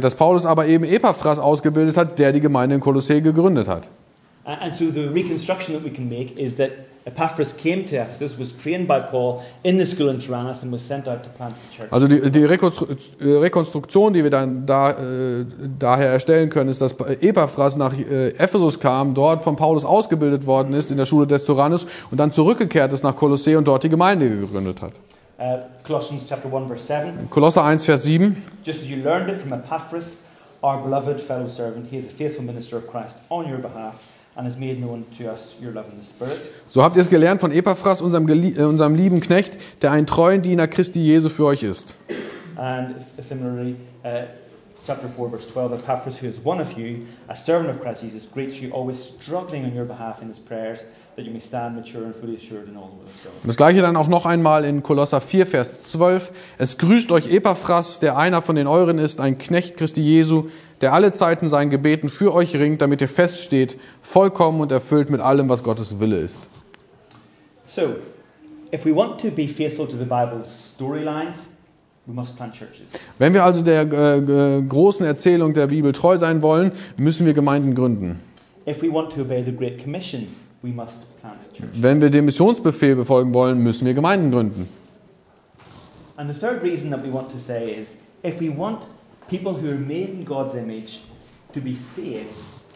[0.00, 3.86] dass Paulus aber eben Epaphras ausgebildet hat, der die Gemeinde in Kolossä gegründet hat.
[4.44, 6.70] And so the reconstruction that we can make is that
[7.04, 10.86] Epaphras came to Ephesus, was trained by Paul in the school in Tyrannus, and was
[10.86, 11.92] sent out to plant the church.
[11.92, 15.44] Also die, die äh, Rekonstruktion, die wir dann da, äh,
[15.78, 20.72] daher erstellen können, ist, dass Epaphras nach äh, Ephesus kam, dort von Paulus ausgebildet worden
[20.72, 23.90] ist in der Schule des Tyrannus und dann zurückgekehrt ist nach Kolossä und dort die
[23.90, 24.92] Gemeinde gegründet hat.
[25.42, 27.28] Uh, Colossians chapter 1, verse 7.
[27.28, 28.36] Kolosser 1, Vers 7.
[28.62, 30.22] Just as you learned it from Epaphras,
[30.62, 31.88] our beloved fellow servant.
[31.90, 35.32] He is a faithful minister of Christ on your behalf and has made known to
[35.32, 36.40] us your love in the Spirit.
[36.68, 40.42] So habt ihr es gelernt von Epaphras, unserem, äh, unserem lieben Knecht, der ein treuen
[40.42, 41.96] Diener Christi Jesu für euch ist.
[42.54, 43.74] And similarly,
[44.04, 44.26] uh,
[44.86, 48.26] chapter 4, verse 12 Epaphras, who is one of you, a servant of Christ Jesus,
[48.26, 50.84] greets you, always struggling on your behalf in his prayers,
[51.16, 53.32] that you may stand mature and fully assured in all the will of God.
[53.42, 56.32] Und das gleiche dann auch noch einmal in Kolosser 4, Vers 12.
[56.58, 60.48] Es grüßt euch Epaphras, der einer von den euren ist, ein Knecht Christi Jesu,
[60.80, 65.20] der alle Zeiten seinen Gebeten für euch ringt, damit ihr feststeht, vollkommen und erfüllt mit
[65.20, 66.42] allem, was Gottes Wille ist.
[67.66, 67.94] So,
[68.72, 71.34] if we want to be faithful to the Bible's storyline,
[73.18, 77.74] Wenn wir also der äh, großen Erzählung der Bibel treu sein wollen, müssen wir Gemeinden
[77.74, 78.20] gründen.
[78.66, 80.26] If we want to obey the Great Commission,
[80.62, 81.80] we must plant churches.
[81.80, 84.68] Wenn wir dem Missionsbefehl befolgen wollen, müssen wir Gemeinden gründen.
[86.16, 88.80] And the third reason that we want to say is if we want
[89.28, 91.00] people who are made in God's image
[91.54, 92.26] to be saved,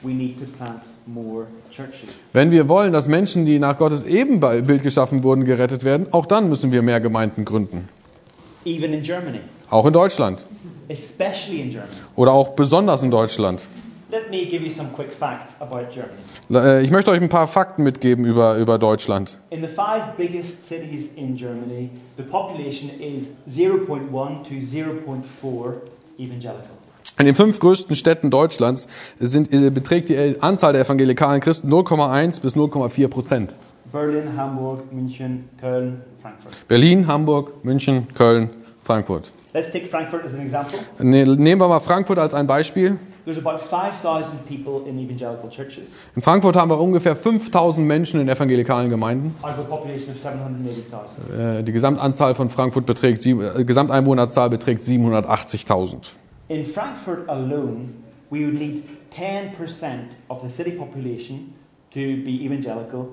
[0.03, 2.31] we need to plant more churches.
[2.33, 6.49] Wenn wir wollen, dass Menschen, die nach Gottes Ebenbild geschaffen wurden, gerettet werden, auch dann
[6.49, 7.89] müssen wir mehr Gemeinden gründen.
[8.67, 10.45] Even in Germany, Auch in Deutschland.
[10.89, 11.93] especially in Germany.
[12.17, 13.67] Oder auch besonders in Deutschland.
[14.11, 16.21] Let me give you some quick facts about Germany.
[16.81, 19.39] Äh, Ich möchte euch ein paar Fakten mitgeben über, über Deutschland.
[19.51, 25.75] In the five biggest cities in Germany, the population is 0.1 to 0.4
[26.19, 26.61] evangelical.
[27.19, 28.87] In den fünf größten Städten Deutschlands
[29.19, 33.55] sind, äh, beträgt die Anzahl der evangelikalen Christen 0,1 bis 0,4 Prozent.
[33.93, 36.69] Berlin, Hamburg, München, Köln, Frankfurt.
[36.69, 38.51] Berlin, Hamburg, München, Köln,
[38.83, 39.33] Frankfurt.
[39.55, 40.79] Let's take Frankfurt as an example.
[40.99, 42.99] Ne- Nehmen wir mal Frankfurt als ein Beispiel.
[43.25, 48.29] There's about 5,000 people in evangelical churches In Frankfurt haben wir ungefähr 5000 Menschen in
[48.29, 49.35] evangelikalen Gemeinden.
[49.43, 51.59] out of a population of 780,000.
[51.59, 56.15] Äh, Die Gesamtanzahl von Frankfurt beträgt, äh, Gesamteinwohnerzahl beträgt 780.000.
[56.49, 57.89] In Frankfurt alone,
[58.31, 61.53] we would need 10% of the city population
[61.93, 63.09] to be evangelical.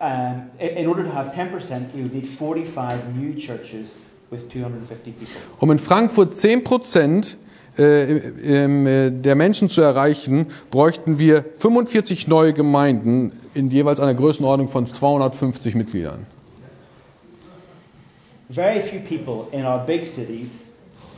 [0.00, 3.94] Um, in order to have 10%, we would need 45 new churches
[4.30, 5.40] with 250 people.
[5.60, 7.36] Um in Frankfurt 10 Prozent
[7.78, 14.14] äh, ähm, äh, der Menschen zu erreichen, bräuchten wir 45 neue Gemeinden in jeweils einer
[14.14, 16.26] Größenordnung von 250 Mitgliedern.
[18.50, 20.72] Very few people in our big cities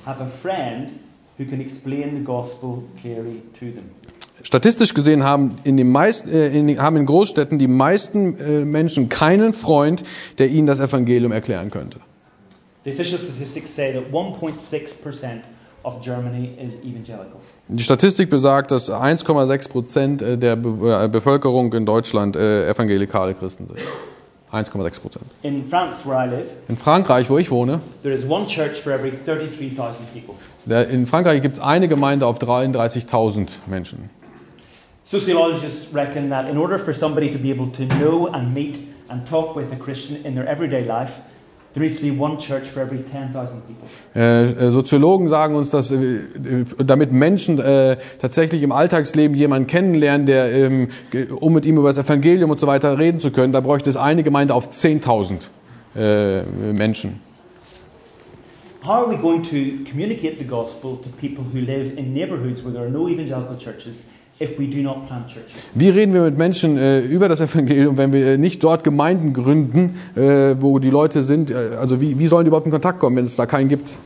[0.07, 0.91] have a friend
[1.39, 3.91] who can explain the gospel clearly to them.
[4.43, 8.65] Statistisch gesehen haben in, den meisten, äh, in, den- haben in Großstädten die meisten äh,
[8.65, 10.03] Menschen keinen Freund,
[10.39, 11.99] der ihnen das Evangelium erklären könnte.
[12.85, 15.41] The official statistics say that 1.6%
[15.85, 17.41] of Germany is evangelical.
[17.69, 23.35] Die Statistik besagt, dass 1,6 Prozent äh, der Be äh, Bevölkerung in Deutschland äh, evangelikale
[23.35, 23.79] Christen sind.
[24.53, 25.25] 1,6 Prozent.
[25.43, 28.93] In France, where I live, In Frankreich, wo ich wohne, there is one church for
[28.93, 30.35] every 33,000 people.
[30.91, 34.11] in Frankreich gibt es eine Gemeinde auf 33.000 Menschen.
[35.05, 38.79] Sociologists reckon that in order for somebody to be able to know and meet
[39.11, 41.21] and talk with a Christian in their everyday life,
[41.75, 43.87] there needs to be one church for every 10,000 people.
[44.15, 46.21] Äh, äh, Soziologen sagen uns, dass äh,
[46.79, 50.89] damit Menschen äh, tatsächlich im Alltagsleben jemanden kennenlernen, der, ähm,
[51.39, 53.99] um mit ihm über das Evangelium und so weiter reden zu können, da bräuchte es
[53.99, 55.49] eine Gemeinde auf 10.000
[55.97, 57.21] äh, Menschen.
[58.87, 62.73] How are we going to communicate the gospel to people who live in neighbourhoods where
[62.73, 64.05] there are no evangelical churches
[65.75, 69.33] Wie reden wir mit Menschen äh, über das Evangelium, wenn wir äh, nicht dort Gemeinden
[69.33, 71.51] gründen, äh, wo die Leute sind?
[71.51, 73.99] Äh, also wie, wie sollen die überhaupt in Kontakt kommen, wenn es da keinen gibt?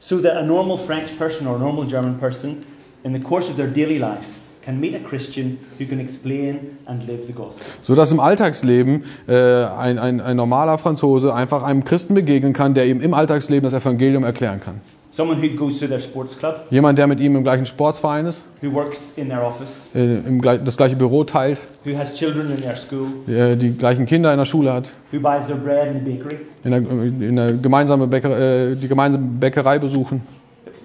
[0.00, 2.58] So that a normal French person or a normal German person,
[3.04, 4.26] in the course of their daily life,
[4.64, 7.64] can meet a Christian who can explain and live the gospel.
[7.84, 12.86] Sodass im Alltagsleben äh, ein, ein, ein normaler Franzose einfach einem Christen begegnen kann, der
[12.86, 14.80] ihm im Alltagsleben das Evangelium erklären kann.
[15.16, 18.44] Someone who goes to their sports club, Jemand, der mit ihm im gleichen Sportsverein ist,
[18.60, 22.60] who works in their office, äh, im, das gleiche Büro teilt, who has children in
[22.60, 26.04] their school, der die gleichen Kinder in der Schule hat, who buys their bread in
[26.04, 26.40] the bakery.
[26.64, 30.20] in der, in der gemeinsame Bäcker, äh, die gemeinsame Bäckerei besuchen.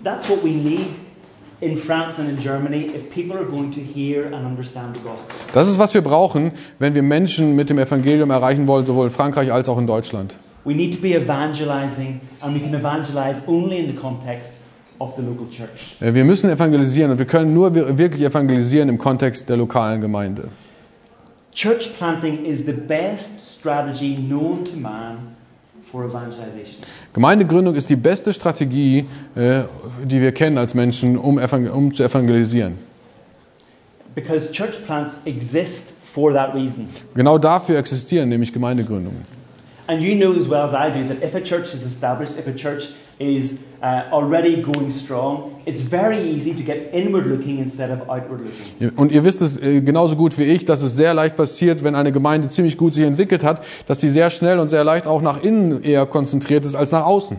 [0.02, 0.88] That's what we need
[1.60, 5.36] in France and in Germany if people are going to hear and understand the gospel.
[5.52, 9.12] Das ist, was wir brauchen, wenn wir Menschen mit dem Evangelium erreichen wollen, sowohl in
[9.12, 10.38] Frankreich als auch in Deutschland.
[10.64, 14.56] We need to be evangelizing, and we can evangelize only in the context
[15.00, 15.98] of the local church.
[16.00, 20.02] Äh, Wir müssen evangelisieren und wir können nur wir- wirklich evangelisieren im Kontext der lokalen
[20.02, 20.50] Gemeinde.
[21.54, 25.18] Church planting is the best strategy known to man
[25.92, 26.84] for evangelization.
[27.14, 29.64] Gemeindegründung ist die beste Strategie, äh,
[30.06, 31.40] die wir kennen als Menschen, um,
[31.74, 32.74] um zu evangelisieren.
[34.14, 36.88] Because church plants exist for that reason.
[37.16, 39.26] Genau dafür existieren nämlich Gemeindegründungen.
[39.92, 42.48] And you know as well as I do that if a church is established, if
[42.48, 47.92] a church is uh, already going strong, it's very easy to get inward looking instead
[47.92, 48.40] of outward
[48.80, 48.98] looking.
[48.98, 51.96] Und ihr wisst es äh, genauso gut wie ich, dass es sehr leicht passiert, wenn
[51.96, 55.22] eine Gemeinde ziemlich gut sich entwickelt hat, dass sie sehr schnell und sehr leicht auch
[55.22, 57.38] nach innen eher konzentriert ist als nach außen.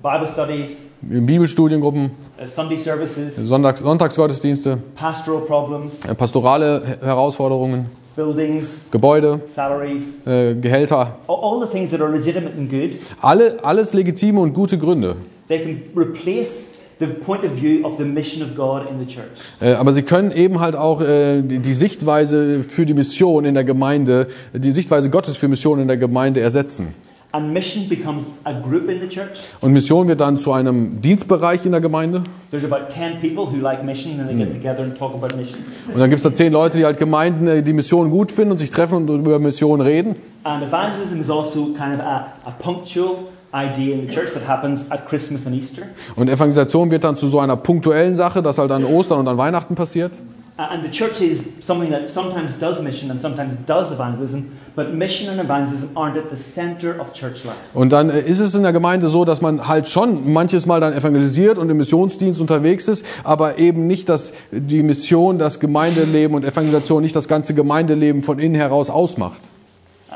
[0.00, 2.10] Bible studies, In Bibelstudiengruppen,
[2.40, 10.54] uh, Sunday services, Sonntags Sonntagsgottesdienste, pastoral problems, äh, pastorale He- Herausforderungen, buildings, Gebäude, salaries, äh,
[10.54, 14.78] Gehälter, all, all the things that are legitimate and good, alle, alles legitime und gute
[14.78, 15.16] Gründe.
[15.48, 19.26] they can replace the point of view of the mission of God in the church.
[19.60, 23.54] Äh, Aber sie können eben halt auch äh, die die Sichtweise für die Mission in
[23.54, 26.94] der Gemeinde, die Sichtweise Gottes für Mission in der Gemeinde ersetzen.
[27.34, 29.40] And mission becomes a group in the church.
[29.60, 32.22] Und Mission wird dann zu einem Dienstbereich in der Gemeinde.
[32.52, 35.58] There's about 10 people who like mission and they get together and talk about mission.
[35.92, 38.52] Und dann gibt es da zehn Leute, die halt Gemeinden äh, die Mission gut finden
[38.52, 40.14] und sich treffen und über Mission reden.
[40.44, 43.16] And evangelism is also kind of a, a punctual
[43.52, 45.82] idea in the church that happens at Christmas and Easter.
[46.14, 49.38] Und Evangelisation wird dann zu so einer punktuellen Sache, das halt an Ostern und an
[49.38, 50.12] Weihnachten passiert.
[50.56, 54.94] Uh, And the church is something that sometimes does mission and sometimes does evangelism, but
[54.94, 57.56] mission and evangelism aren't at the center of church life.
[57.74, 60.78] Und dann äh, ist es in der Gemeinde so, dass man halt schon manches Mal
[60.80, 66.36] dann evangelisiert und im Missionsdienst unterwegs ist, aber eben nicht, dass die Mission, das Gemeindeleben
[66.36, 69.42] und Evangelisation nicht das ganze Gemeindeleben von innen heraus ausmacht.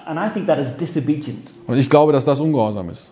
[0.06, 1.50] And I think that is disobedient.
[1.66, 3.10] Und ich glaube, dass das Ungehorsam ist.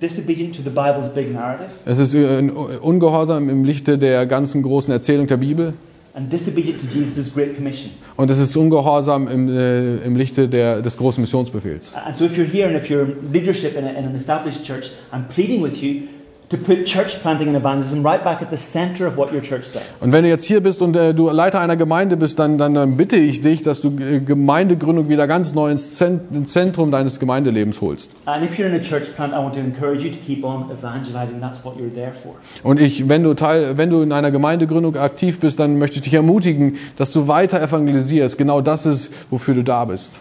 [0.00, 2.48] Disobedient to the Bible's big narrative Es ist äh,
[2.80, 5.74] Ungehorsam im Lichte der ganzen großen Erzählung der Bibel.
[6.14, 7.90] And disobedient to Jesus' Great Commission.
[8.16, 11.94] Und es ist Ungehorsam im, äh, im Lichte der, des großen Missionsbefehls.
[11.96, 14.92] And so if you're here and if you're leadership in, a, in an established church,
[15.12, 16.08] I'm pleading with you
[16.52, 19.72] to put church planting and evangelism right back at the center of what your church
[19.72, 19.82] does.
[20.00, 22.74] Und wenn du jetzt hier bist und äh, du Leiter einer Gemeinde bist, dann, dann,
[22.74, 26.90] dann bitte ich dich, dass du äh, Gemeindegründung wieder ganz neu ins, Zent ins Zentrum
[26.90, 28.12] deines Gemeindelebens holst.
[28.26, 30.70] And if you're in a church plant, I want to encourage you to keep on
[30.70, 31.40] evangelizing.
[31.40, 32.34] That's what you're there for.
[32.62, 36.02] Und ich, wenn du Teil, wenn du in einer Gemeindegründung aktiv bist, dann möchte ich
[36.02, 38.36] dich ermutigen, dass du weiter evangelisierst.
[38.36, 40.20] Genau das ist, wofür du da bist.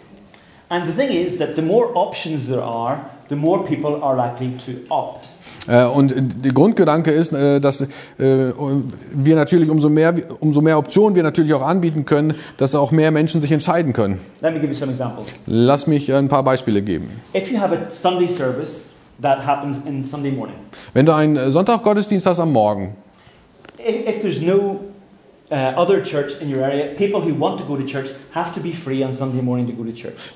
[0.70, 4.54] And the thing is that the more options there are, the more people are likely
[4.66, 5.28] to opt.
[5.68, 11.16] Äh, Und der Grundgedanke ist, äh, dass äh, wir natürlich umso mehr, umso mehr Optionen
[11.16, 14.20] wir natürlich auch anbieten können, dass auch mehr Menschen sich entscheiden können.
[14.42, 15.28] Let me give you some examples.
[15.46, 17.10] Lass mich ein paar Beispiele geben.
[17.36, 18.90] If you have a Sunday service
[19.22, 20.56] that happens in Sunday morning,
[20.94, 22.96] Wenn du einen Sonntaggottesdienst hast am Morgen
[23.86, 24.80] if, if there's no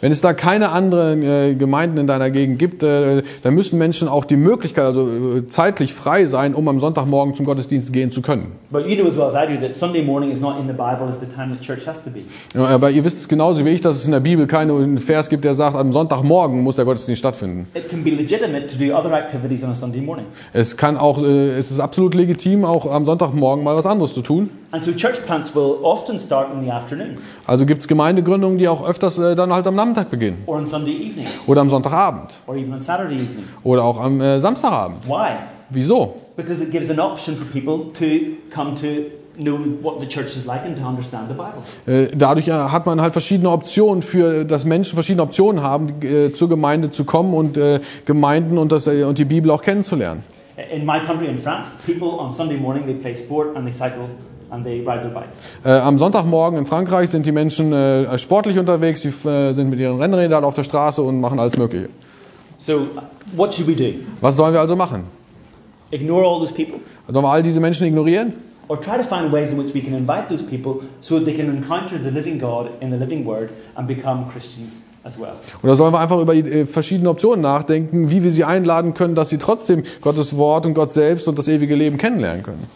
[0.02, 4.10] Wenn es da keine anderen äh, Gemeinden in deiner Gegend gibt, äh, dann müssen Menschen
[4.10, 8.22] auch die Möglichkeit, also äh, zeitlich frei sein, um am Sonntagmorgen zum Gottesdienst gehen zu
[8.22, 8.52] können.
[8.70, 10.74] But you know as well as I do that Sunday morning is not in the
[10.74, 12.24] Bible as the time that church has to be.
[12.54, 15.30] Ja, aber ihr wisst es genauso wie ich, dass es in der Bibel keinen Vers
[15.30, 17.68] gibt, der sagt, am Sonntagmorgen muss der Gottesdienst stattfinden.
[17.74, 20.26] It can be legitimate to do other activities on a Sunday morning.
[20.52, 24.22] Es kann auch, äh, es ist absolut legitim, auch am Sonntagmorgen mal was anderes zu
[24.22, 24.50] tun.
[24.76, 27.12] And so church plants will often start in the afternoon
[27.48, 30.44] Also gibt es Gemeindegründungen, die auch öfters äh, dann halt am Nachmittag beginnen.
[30.48, 32.36] or on Sunday evening Oder am Sonntagabend.
[32.46, 33.46] or even on Saturday evening.
[33.64, 35.08] Oder auch am äh, Samstagabend.
[35.08, 35.38] Why?
[35.70, 36.16] Wieso?
[36.36, 39.12] Because it gives an option for people to come to
[39.42, 41.64] know what the church is like and to understand the Bible.
[42.12, 46.34] Äh, Dadurch äh, hat man halt verschiedene Optionen für, dass Menschen verschiedene Optionen haben, äh,
[46.34, 47.58] zur Gemeinde zu kommen und
[48.04, 50.24] Gemeinden und, das, und die Bibel auch kennenzulernen.
[50.74, 54.06] In my country, in France, people on Sunday morning they play sport and they cycle
[54.64, 59.80] Äh, am Sonntagmorgen in Frankreich sind die Menschen äh, sportlich unterwegs, sie äh, sind mit
[59.80, 61.90] ihren Rennrädern auf der Straße und machen alles Mögliche.
[62.58, 62.88] So,
[63.36, 64.00] what should we do?
[64.22, 65.04] Was sollen wir also machen?
[65.92, 66.80] Ignore all those people?
[67.08, 68.34] Sollen wir all diese Menschen ignorieren?
[68.68, 71.36] Or try to find ways in which we can invite those people so that they
[71.36, 75.34] can encounter the living God in the living Word and become Christians as well?
[75.62, 79.30] Oder sollen wir einfach über äh, verschiedene Optionen nachdenken, wie wir sie einladen können, dass
[79.30, 82.68] sie trotzdem Gottes Wort und Gott selbst und das ewige Leben kennenlernen können?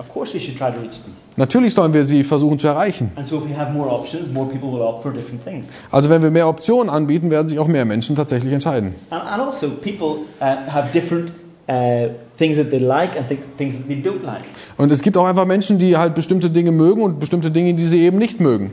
[0.00, 1.12] Of course, we should try to reach them.
[1.36, 3.10] Natürlich sollen wir sie versuchen zu erreichen.
[3.16, 5.68] And so, if we have more options, more people will opt for different things.
[5.90, 8.94] Also wenn wir mehr Optionen anbieten, werden sich auch mehr Menschen tatsächlich entscheiden.
[9.10, 11.32] And, and people have different
[12.38, 14.44] things that they like and th- things that they don't like.
[14.78, 17.84] Und es gibt auch einfach Menschen, die halt bestimmte Dinge mögen und bestimmte Dinge, die
[17.84, 18.70] sie eben nicht mögen.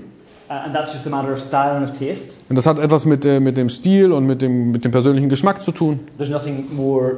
[0.49, 2.35] Uh, and that's just a matter of style and of taste.
[2.47, 5.27] Und das hat etwas mit, äh, mit dem Stil und mit dem, mit dem persönlichen
[5.27, 5.99] Geschmack zu tun.
[6.17, 7.17] There's nothing more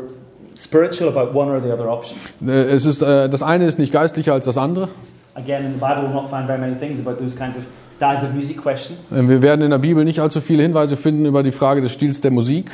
[0.59, 2.17] spiritual about one or the other option.
[2.45, 4.89] Äh, Es ist, äh, das eine ist nicht geistlicher als das andere.
[5.35, 7.63] Again, in the Bible, we'll not find very many things about those kinds of
[7.95, 8.97] styles of music question.
[9.11, 11.93] Äh, Wir werden in der Bibel nicht allzu viele Hinweise finden über die Frage des
[11.93, 12.69] Stils der Musik.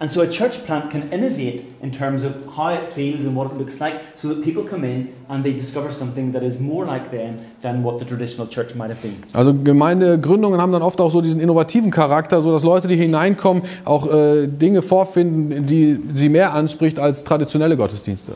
[0.00, 3.50] And so a church plant can innovate in terms of how it feels and what
[3.50, 6.86] it looks like so that people come in and they discover something that is more
[6.86, 9.16] like them than what the traditional church might have been.
[9.32, 13.64] Also Gemeindegründungen haben dann oft auch so diesen innovativen Charakter, so dass Leute, die hineinkommen,
[13.84, 18.34] auch äh, Dinge vorfinden, die sie mehr anspricht als traditionelle Gottesdienste.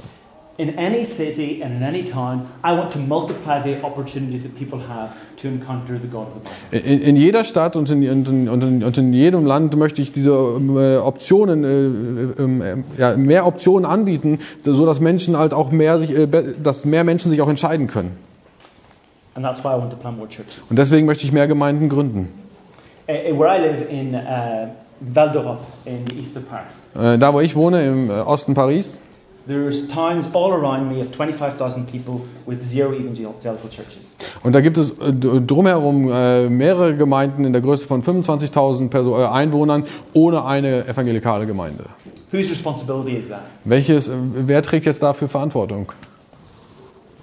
[0.58, 4.78] In any city and in any town, I want to multiply the opportunities that people
[4.86, 6.92] have to encounter the God of the Bible.
[6.92, 10.98] In, in jeder Stadt und in, in, und, in, jedem Land möchte ich diese äh,
[10.98, 16.28] Optionen, äh, äh, ja, mehr Optionen anbieten, so dass Menschen halt auch mehr sich, äh,
[16.62, 18.10] dass mehr Menschen sich auch entscheiden können.
[19.34, 20.68] And that's why I want to plant more churches.
[20.68, 22.28] Und deswegen möchte ich mehr Gemeinden gründen.
[23.08, 24.68] Uh, uh, where I live in uh,
[25.00, 28.54] Val d'Europe in the east of Paris, Äh, da, wo ich wohne, im äh, Osten
[28.54, 29.00] Paris,
[29.46, 33.34] there's towns all around me of 25,000 people with zero evangelical
[33.70, 34.16] churches.
[34.42, 39.18] Und da gibt es äh, drumherum äh, mehrere Gemeinden in der Größe von 25.000 Perso-
[39.20, 41.84] äh, Einwohnern ohne eine evangelikale Gemeinde.
[42.32, 43.42] Whose responsibility is that?
[43.64, 45.92] Welches, äh, wer trägt jetzt dafür Verantwortung?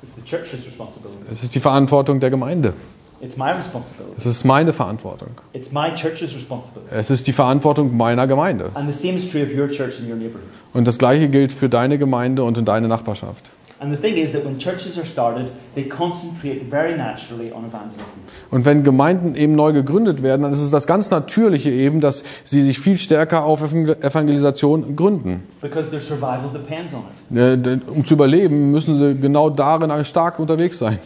[0.02, 1.24] It's the church's responsibility.
[1.32, 2.74] Es ist die Verantwortung der Gemeinde.
[3.22, 4.16] It's my responsibility.
[4.18, 5.30] Es ist meine Verantwortung.
[5.54, 6.94] It's my church's responsibility.
[6.96, 8.72] Es ist die Verantwortung meiner Gemeinde.
[8.76, 10.48] And the same is true of your church and your neighborhood.
[10.74, 13.52] Und das Gleiche gilt für deine Gemeinde und in deine Nachbarschaft.
[13.82, 18.20] And the thing is that when churches are started, they concentrate very naturally on evangelism.
[18.52, 22.26] Und wenn Gemeinden eben neu gegründet werden, dann ist es das ganz Natürliche eben, dass
[22.44, 25.44] sie sich viel stärker auf Evangel- Evangelisation gründen.
[25.62, 27.04] Because their survival depends on
[27.34, 27.66] it.
[27.68, 31.00] Äh, Um zu überleben, müssen sie genau darin stark unterwegs sein.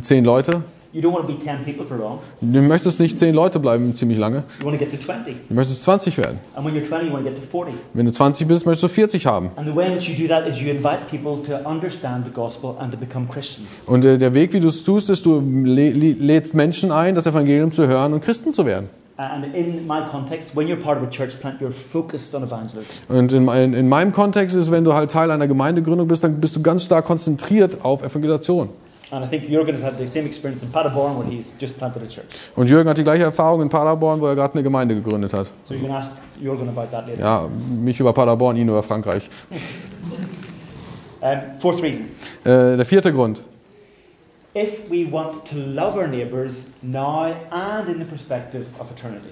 [0.00, 0.62] Zehn Leute.
[0.92, 2.20] you don't want to be ten people for long.
[2.40, 4.44] Du möchtest nicht zehn Leute bleiben ziemlich lange.
[4.60, 5.34] You want to get to 20.
[5.48, 6.38] Du möchtest 20 werden.
[6.54, 7.74] And when you're 20, you want to get to 40.
[7.92, 9.50] Wenn du 20 bist, möchtest du 40 haben.
[9.56, 12.30] And the way in which you do that is you invite people to understand the
[12.32, 13.68] gospel and to become Christians.
[13.86, 17.14] Und äh, der Weg, wie du es tust, ist, du lä- lä- lädst Menschen ein,
[17.14, 18.88] das Evangelium zu hören und Christen zu werden.
[19.18, 22.90] And in my context, when you're part of a church plant, you're focused on evangelism.
[23.08, 26.40] Und in, in, in meinem Kontext ist, wenn du halt Teil einer Gemeindegründung bist, dann
[26.40, 28.68] bist du ganz stark konzentriert auf Evangelisation.
[29.12, 32.02] And I think Jürgen has had the same experience in Paderborn where he's just planted
[32.02, 32.26] a church.
[32.56, 35.46] Und Jürgen hat die gleiche Erfahrung in Paderborn, wo er gerade eine Gemeinde gegründet hat.
[35.64, 37.20] So you can ask Jürgen about that later.
[37.20, 39.28] Ja, mich über Paderborn, ihn über Frankreich.
[41.20, 42.06] Um, fourth reason.
[42.44, 43.42] Äh, der vierte Grund.
[44.56, 49.28] If we want to love our neighbours now and in the perspective of eternity.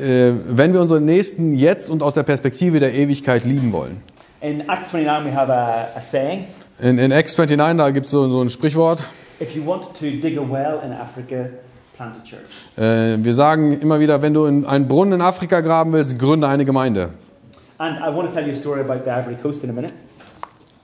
[0.00, 4.02] Äh, wenn wir unsere Nächsten jetzt und aus der Perspektive der Ewigkeit lieben wollen.
[4.40, 6.46] In Acts 29, we have a, a saying
[6.78, 9.02] In, in Acts 29, da gibt es so, so ein Sprichwort.
[9.40, 11.48] if you want to dig a well in Africa,
[11.96, 12.46] plant a church.
[12.76, 16.48] Äh, wir sagen immer wieder, wenn du in einen Brunnen in Afrika graben willst, gründe
[16.48, 17.10] eine Gemeinde.
[17.78, 19.94] And I want to tell you a story about the Ivory Coast in a minute.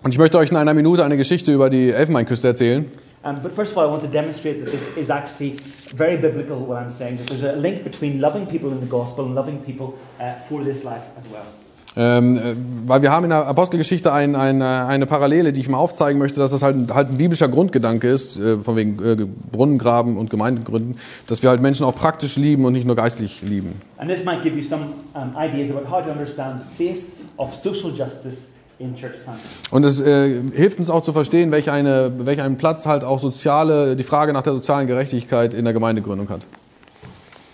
[0.03, 2.91] Und ich möchte euch in einer Minute eine Geschichte über die Elfenbeinküste erzählen.
[3.25, 5.57] Um, but first of all, I want to demonstrate that this is actually
[5.95, 9.25] very biblical, what I'm saying, that there's a link between loving people in the gospel
[9.27, 11.47] and loving people uh, for this life as well.
[11.95, 12.41] Ähm, äh,
[12.87, 16.19] weil wir haben in der Apostelgeschichte ein, ein, äh, eine Parallele, die ich mal aufzeigen
[16.19, 20.17] möchte, dass das halt, ein- halt ein biblischer Grundgedanke ist, äh, von wegen äh, Brunnengraben
[20.17, 23.81] und Gemeindegründen, dass wir halt Menschen auch praktisch lieben und nicht nur geistlich lieben.
[23.99, 27.55] And this might give you some um, ideas about how to understand the place of
[27.55, 29.45] social justice in church planting.
[29.71, 33.19] Und es äh, hilft uns auch zu verstehen, welch, eine, welch einen Platz halt auch
[33.19, 36.41] soziale, die Frage nach der sozialen Gerechtigkeit in der Gemeindegründung hat.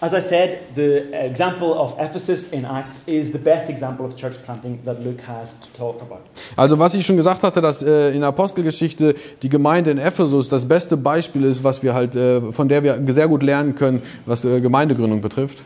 [0.00, 4.34] As I said, the example of Ephesus in Acts is the best example of church
[4.44, 6.20] planting that Luke has to talk about.
[6.54, 10.68] Also was ich schon gesagt hatte, dass äh, in Apostelgeschichte die Gemeinde in Ephesus das
[10.68, 14.44] beste Beispiel ist, was wir halt, äh, von der wir sehr gut lernen können, was
[14.44, 15.64] äh, Gemeindegründung betrifft.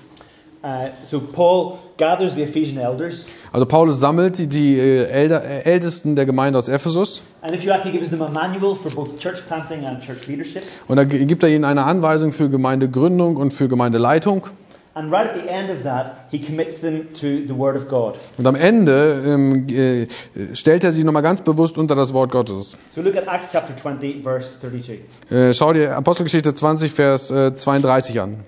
[0.65, 6.17] Uh, so Paul gathers the Ephesian elders, Also Paulus sammelt die, die äh, äh, Ältesten
[6.17, 9.19] der Gemeinde aus Ephesus and if you like, he gives them a manual for both
[9.21, 10.63] church planting and church leadership.
[10.89, 14.47] und da gibt er ihnen eine Anweisung für Gemeindegründung und für Gemeindeleitung.
[14.95, 18.17] And right at the end of that, he commits them to the Word of God.
[18.37, 20.07] Und am Ende ähm, äh,
[20.55, 22.77] stellt er sie nochmal ganz bewusst unter das Wort Gottes.
[22.95, 25.01] So look at Acts chapter 20, verse 32.
[25.31, 28.45] Äh, schau dir Apostelgeschichte 20, Vers äh, 32 an.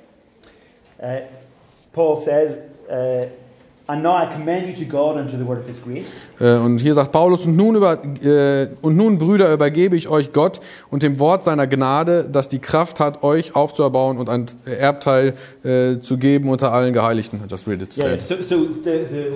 [0.98, 1.20] Uh,
[1.94, 2.58] Paul says,
[2.90, 3.26] uh,
[3.86, 6.06] And now I commend you to God and to the word of his grace.
[6.40, 10.32] Äh, Und hier sagt Paulus, und nun, über, äh, und nun, Brüder, übergebe ich euch
[10.32, 15.34] Gott und dem Wort seiner Gnade, das die Kraft hat, euch aufzuerbauen und ein Erbteil
[15.64, 17.40] äh, zu geben unter allen Geheiligten.
[17.44, 19.26] I just read it Yeah, so, so the, the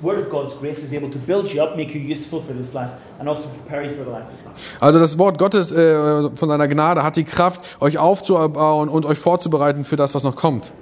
[0.00, 2.74] word of God's grace is able to build you up, make you useful for this
[2.74, 4.54] life, and also prepare you for the life to come.
[4.78, 9.18] Also das Wort Gottes äh, von seiner Gnade hat die Kraft, euch aufzubauen und euch
[9.18, 10.72] vorzubereiten für das, was noch kommt.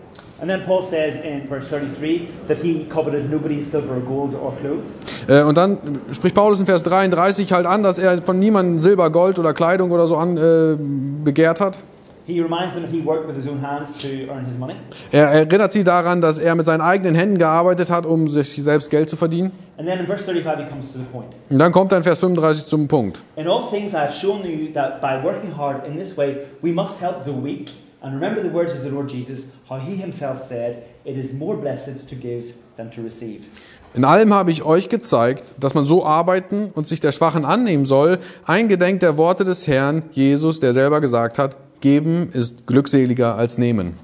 [0.44, 4.54] And then Paul says in verse 33 that he coveted nobody's silver or gold or
[4.56, 5.00] clothes.
[5.26, 5.78] Äh, und dann
[6.12, 9.90] spricht Paulus in Vers 33 halt an, dass er von niemandem Silber, Gold oder Kleidung
[9.90, 10.76] oder so an äh,
[11.24, 11.78] begehrt hat.
[12.26, 14.74] He reminds them that he worked with his own hands to earn his money.
[15.12, 18.90] Er erinnert sie daran, dass er mit seinen eigenen Händen gearbeitet hat, um sich selbst
[18.90, 19.50] Geld zu verdienen.
[19.78, 21.28] And then in verse 35 he comes to the point.
[21.48, 23.24] Und dann kommt er in Vers 35 zum Punkt.
[23.36, 26.70] In all things I have shown you that by working hard in this way we
[26.70, 27.70] must help the weak.
[28.04, 31.56] And remember the words of the Lord Jesus, how he himself said, It is more
[31.56, 33.50] blessed to give than to receive.
[33.94, 37.86] In allem habe ich euch gezeigt, dass man so arbeiten und sich der Schwachen annehmen
[37.86, 43.56] soll, eingedenk der Worte des Herrn Jesus, der selber gesagt hat, geben ist glückseliger als
[43.56, 43.94] nehmen.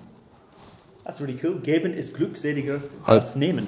[1.05, 1.61] That's really cool.
[1.61, 3.67] Geben ist glückseliger Al- als nehmen.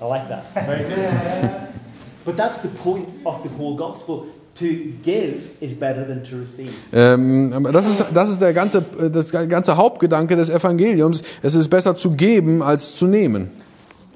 [0.00, 0.44] I like that.
[0.54, 0.94] Very good.
[2.24, 4.26] but that's the point of the whole gospel.
[4.58, 4.64] To
[5.04, 6.72] give is better than to receive.
[6.92, 11.22] Ähm, das ist, das ist der ganze, das ganze Hauptgedanke des Evangeliums.
[11.42, 13.50] Es ist besser zu geben als zu nehmen.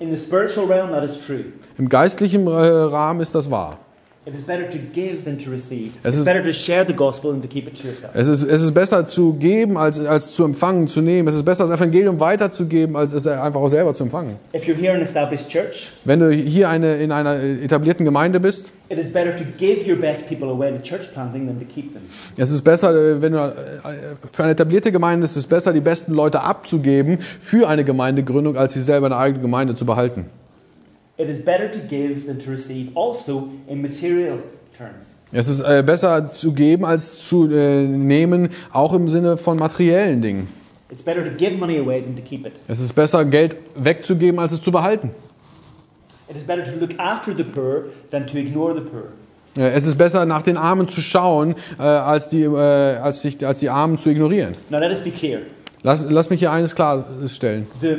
[0.01, 1.45] In the spiritual realm, that is true.
[1.79, 3.79] Im geistlichen äh, Rahmen ist das wahr.
[4.25, 5.95] It is better to give than to receive.
[6.05, 8.15] Es ist- better to share the gospel than to keep it to yourself.
[8.15, 11.27] Es ist, es ist besser zu geben als, als zu empfangen, zu nehmen.
[11.27, 14.37] Es ist besser, das Evangelium weiterzugeben, als es einfach auch selber zu empfangen.
[14.55, 18.39] If you're here in an established church, Wenn du hier eine, in einer etablierten Gemeinde
[18.39, 19.35] bist, es ist besser,
[23.23, 23.53] wenn du äh,
[24.31, 28.75] für eine etablierte Gemeinde ist es besser, die besten Leute abzugeben für eine Gemeindegründung, als
[28.75, 30.27] sie selber eine eigene Gemeinde zu behalten.
[31.19, 34.39] It is better to give than to receive, also in material
[34.77, 35.17] terms.
[35.31, 40.23] Es ist äh, besser zu geben als zu äh, nehmen, auch im Sinne von materiellen
[40.23, 40.49] Dingen.
[40.91, 42.53] It's better to give money away than to keep it.
[42.69, 45.11] Es ist besser, Geld wegzugeben, als es zu behalten.
[46.29, 49.05] It is better to look after the poor than to ignore the poor.
[49.57, 53.45] Äh, Es ist besser, nach den Armen zu schauen, äh, als die, äh, als, sich,
[53.47, 54.55] als die Armen zu ignorieren.
[54.71, 55.41] Now, let us be clear.
[55.85, 57.67] Lass, lass mich hier eines klarstellen.
[57.83, 57.97] Äh,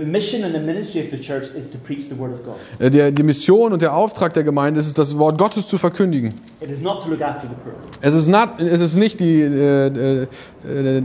[3.12, 6.34] die Mission und der Auftrag der Gemeinde ist es, das Wort Gottes zu verkündigen.
[6.62, 7.74] It is not to look after the poor.
[8.00, 11.04] Es ist, not, es ist nicht die, äh, äh, äh,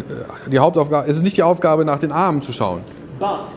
[0.53, 2.83] die Hauptaufgabe, es ist nicht die Aufgabe, nach den Armen zu schauen.
[3.19, 3.49] But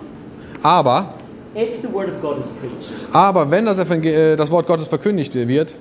[0.63, 1.13] Aber,
[1.55, 5.36] if the word of God is preached, aber wenn das, äh, das Wort Gottes verkündigt
[5.36, 5.76] wird,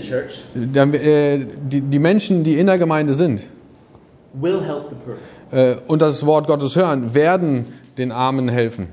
[0.00, 3.48] church dann, äh, die, die Menschen, die in der Gemeinde sind
[4.40, 5.16] will help the poor
[5.86, 7.66] und das Wort Gottes hören, werden
[7.96, 8.88] den Armen helfen.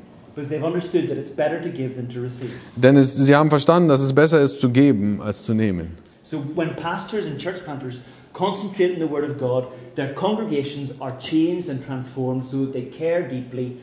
[2.76, 5.98] Denn es, sie haben verstanden, dass es besser ist zu geben als zu nehmen.
[6.24, 8.00] So when pastors and church planters
[8.32, 13.28] concentrate on the word of God, their congregations are changed and transformed so they care
[13.28, 13.78] deeply.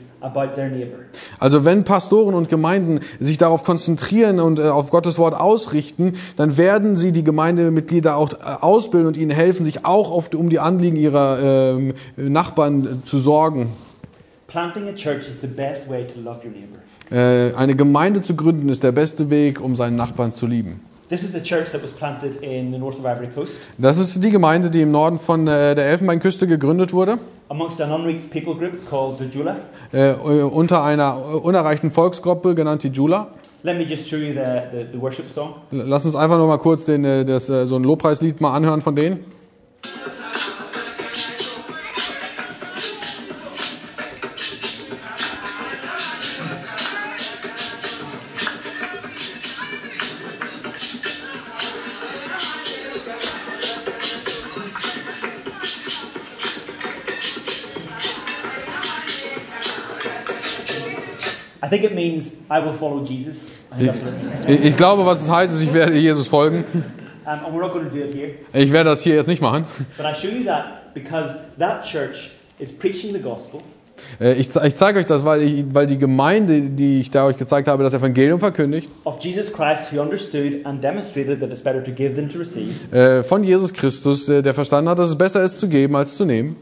[1.39, 6.57] Also wenn Pastoren und Gemeinden sich darauf konzentrieren und äh, auf Gottes Wort ausrichten, dann
[6.57, 10.59] werden sie die Gemeindemitglieder auch äh, ausbilden und ihnen helfen, sich auch auf, um die
[10.59, 13.73] Anliegen ihrer ähm, Nachbarn äh, zu sorgen.
[17.11, 20.81] Äh, eine Gemeinde zu gründen ist der beste Weg, um seinen Nachbarn zu lieben.
[21.11, 24.23] This is the church that was planted in the north of Ivory Coast Das ist
[24.23, 28.55] die Gemeinde, die im Norden von äh, der Elfenbeinküste gegründet wurde, amongst an unreached people
[28.55, 29.57] group called the Jula.
[29.93, 33.27] äh, unter einer äh, unerreichten Volksgruppe genannt die Jula.
[33.65, 34.39] Let me just show you the,
[34.73, 35.55] the, the worship song.
[35.73, 38.81] Lass uns einfach noch mal kurz den, äh, das, äh, so ein Lobpreislied mal anhören
[38.81, 39.25] von denen.
[61.71, 63.57] Think it means I will follow Jesus.
[63.73, 64.61] I think that's what it means.
[64.61, 66.65] Ich ich glaube, was es heißt, ist, ich werde Jesus folgen.
[67.27, 68.33] Um, and we're not going to do it here.
[68.53, 69.65] Ich werde das hier jetzt nicht machen.
[69.97, 73.61] But I show you that because that church is preaching the gospel.
[74.19, 77.37] Äh, Ich, ich zeige euch das, weil, ich, weil die Gemeinde, die ich da euch
[77.37, 78.91] gezeigt habe, das Evangelium verkündigt.
[82.29, 82.93] Christ.
[82.93, 86.17] Äh, Von Jesus Christus, äh, der verstanden hat, dass es besser ist zu geben als
[86.17, 86.57] zu nehmen.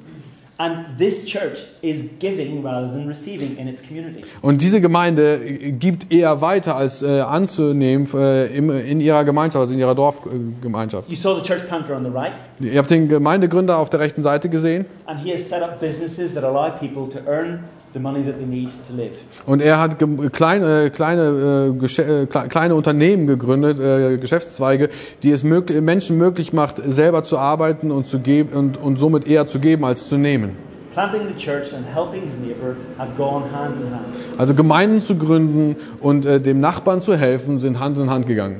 [4.43, 9.61] Und diese Gemeinde äh, gibt eher weiter als äh, anzunehmen äh, im, in ihrer Gemeinschaft,
[9.61, 11.09] also in ihrer Dorfgemeinschaft.
[11.09, 14.23] You saw the church planter on the right, Ihr habt den Gemeindegründer auf der rechten
[14.23, 14.85] Seite gesehen.
[15.07, 17.61] and he has set up businesses that allow people to earn
[17.95, 19.13] the money that they need to live.
[19.47, 19.97] Und er hat
[20.33, 24.89] kleine, kleine, äh, äh, kle- kleine Unternehmen gegründet, äh, Geschäftszweige,
[25.23, 29.27] die es möglich, Menschen möglich macht, selber zu arbeiten und, zu geben, und, und somit
[29.27, 30.57] eher zu geben als zu nehmen.
[30.95, 34.15] Planting the church and helping his neighbor have gone hand in hand.
[34.37, 38.57] Also Gemeinden zu gründen und äh, dem Nachbarn zu helfen, sind Hand in Hand gegangen.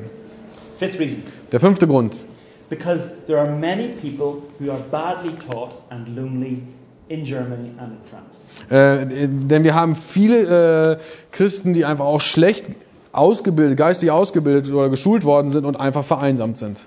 [0.79, 2.23] Fifth reason Der fünfte Grund.
[2.71, 6.63] because there are many people who are badly taught and lonely
[7.09, 8.45] in Germany and in France.
[8.71, 10.99] Äh, denn wir haben viele äh,
[11.33, 12.67] Christen, die einfach auch schlecht
[13.13, 16.87] ausgebildet, geistig ausgebildet oder geschult worden sind und einfach vereinsamt sind.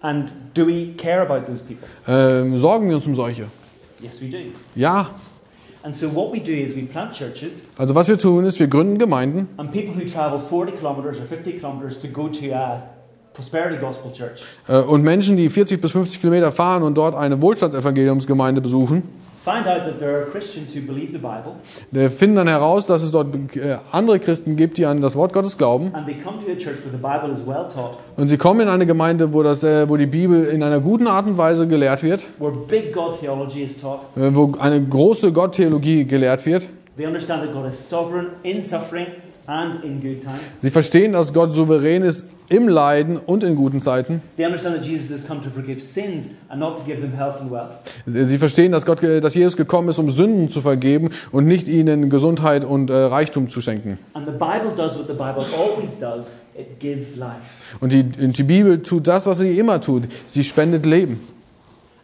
[0.00, 1.86] And do we care about those people?
[2.06, 3.46] Ähm, sorgen wir uns um solche?
[4.00, 4.38] Yes, we do.
[4.74, 5.10] Ja.
[5.82, 8.68] And so what we do is we plant churches, Also was wir tun ist, wir
[8.68, 12.82] gründen Gemeinden and people who travel 40 kilometers or 50 kilometers to go to a
[14.68, 19.02] äh, und Menschen, die 40 bis 50 Kilometer fahren und dort eine Wohlstandsevangeliumsgemeinde besuchen,
[22.10, 25.56] finden dann heraus, dass es dort äh, andere Christen gibt, die an das Wort Gottes
[25.56, 25.92] glauben.
[28.16, 31.06] Und sie kommen in eine Gemeinde, wo, das, äh, wo die Bibel in einer guten
[31.06, 32.52] Art und Weise gelehrt wird, wo
[34.58, 36.68] eine große Gotttheologie gelehrt wird.
[36.98, 39.06] They understand that God is sovereign in suffering
[39.48, 40.60] and in good times.
[40.60, 44.22] Sie verstehen, dass Gott souverän ist im Leiden und in guten Zeiten.
[44.36, 47.40] They understand that Jesus has come to forgive sins and not to give them health
[47.40, 47.76] and wealth.
[48.06, 52.10] Sie verstehen, dass, Gott, dass Jesus gekommen ist, um Sünden zu vergeben und nicht ihnen
[52.10, 53.98] Gesundheit und äh, Reichtum zu schenken.
[54.12, 57.76] And the Bible does what the Bible always does it gives life.
[57.80, 60.04] Und die, die Bibel tut das, was sie immer tut.
[60.26, 61.20] Sie spendet Leben.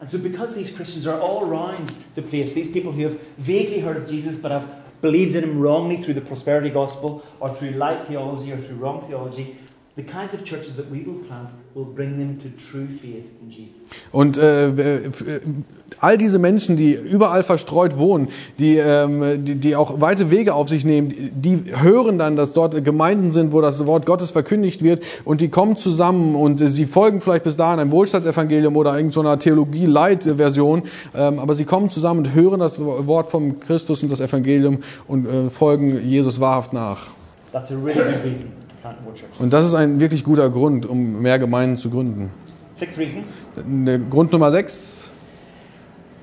[0.00, 3.80] And so, because these Christians are all around the place, these people who have vaguely
[3.80, 4.66] heard of Jesus but have
[5.04, 9.02] believed in him wrongly through the prosperity gospel or through light theology or through wrong
[9.02, 9.54] theology,
[9.96, 13.50] the kinds of churches that we will plant will bring them to true faith in
[13.50, 13.82] Jesus.
[14.10, 15.10] Und äh, äh,
[16.00, 18.28] all diese Menschen, die überall verstreut wohnen,
[18.58, 22.84] die, ähm, die, die auch weite Wege auf sich nehmen, die hören dann, dass dort
[22.84, 26.86] Gemeinden sind, wo das Wort Gottes verkündigt wird und die kommen zusammen und äh, sie
[26.86, 30.82] folgen vielleicht bis dahin einem Wohlstandsevangelium oder irgendeiner Theologie-Light-Version,
[31.14, 35.26] ähm, aber sie kommen zusammen und hören das Wort vom Christus und das Evangelium und
[35.26, 37.08] äh, folgen Jesus wahrhaft nach.
[37.52, 38.63] That's a really good reason
[39.38, 42.30] Und das ist ein wirklich guter Grund, um mehr Gemeinden zu gründen.
[42.74, 43.24] Sixth reason,
[44.10, 45.10] Grund Nummer sechs,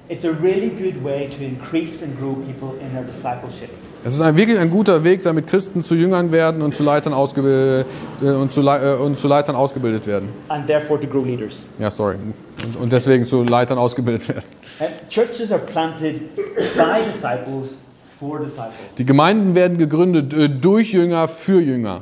[0.10, 3.70] it's a really good way to increase and grow people in their discipleship.
[4.04, 7.14] Es ist ein, wirklich ein guter Weg, damit Christen zu Jüngern werden und zu Leitern,
[7.14, 7.86] ausgebildet,
[8.22, 10.30] äh, und zu, Lei- äh, und zu Leitern ausgebildet werden.
[10.50, 11.66] And therefore to grow leaders.
[11.80, 12.16] Ja, sorry.
[12.16, 14.46] Und, und deswegen zu Leitern ausgebildet werden.
[14.80, 16.36] Uh, churches are planted
[16.76, 17.78] by disciples
[18.20, 18.74] for disciples.
[18.98, 22.02] Die Gemeinden werden gegründet äh, durch Jünger für Jünger.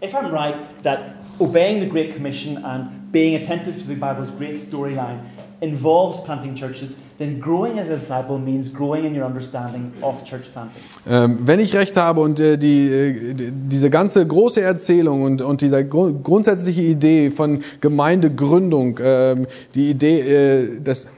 [0.00, 4.56] If I'm right that obeying the Great Commission and being attentive to the Bible's great
[4.56, 5.20] storyline
[5.60, 10.52] involves planting churches, then growing as a disciple means growing in your understanding of church
[10.52, 10.80] planting.
[11.08, 15.42] Ähm, wenn ich recht habe und äh, die, äh, die- diese ganze große Erzählung und,
[15.42, 21.08] und diese gru- grundsätzliche Idee von Gemeindegründung, ähm, die Idee, äh, dass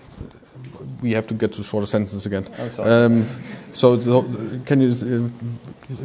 [1.02, 2.44] we have to get to shorter sentences again.
[2.58, 2.88] Oh, sorry.
[2.90, 3.24] Ähm,
[3.72, 4.24] so, so,
[4.64, 5.28] can you uh,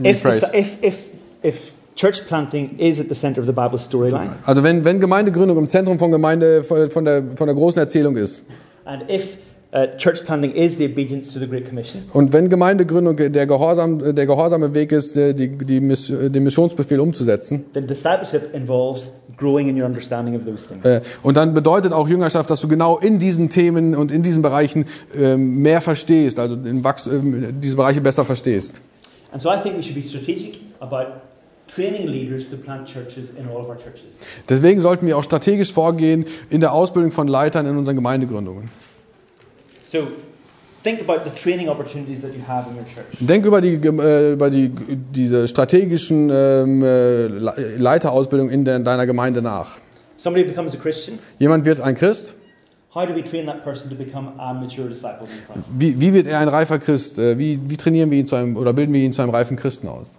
[0.03, 1.11] If, if, if,
[1.41, 5.57] if church planting is at the center of the Bible storyline, Also wenn, wenn Gemeindegründung
[5.57, 8.45] im Zentrum von Gemeinde von der, von der großen Erzählung ist
[8.85, 9.37] and if
[9.73, 14.15] uh, church planting is the obedience to the Great Commission, und wenn Gemeindegründung der, Gehorsam,
[14.15, 19.77] der gehorsame Weg ist, die, die, Miss- den Missionsbefehl umzusetzen, then discipleship involves growing in
[19.79, 20.85] your understanding of those things.
[20.85, 24.41] äh, und dann bedeutet auch Jüngerschaft, dass du genau in diesen Themen und in diesen
[24.41, 24.85] Bereichen
[25.17, 28.81] ähm, mehr verstehst, also in ähm, diese Bereiche besser verstehst.
[29.31, 31.07] And so I think we should be strategic about
[34.49, 38.69] Deswegen sollten wir auch strategisch vorgehen in der Ausbildung von Leitern in unseren Gemeindegründungen.
[39.85, 40.07] So
[40.83, 43.05] think about the training opportunities that you have in your church.
[43.19, 49.41] Denk über die, äh, über die, diese strategischen ähm, äh, Le- Leiterausbildung in deiner Gemeinde
[49.41, 49.77] nach.
[50.17, 51.19] Somebody becomes a Christian.
[51.39, 52.35] Jemand wird ein Christ.
[52.93, 55.69] How do we train that person to become a mature disciple in Christ?
[55.77, 57.19] Wie, wie wird er ein reifer Christ?
[57.19, 59.57] Äh, Wie, wie trainieren wir ihn zu einem oder bilden wir ihn zu einem reifen
[59.57, 60.13] Christen aus?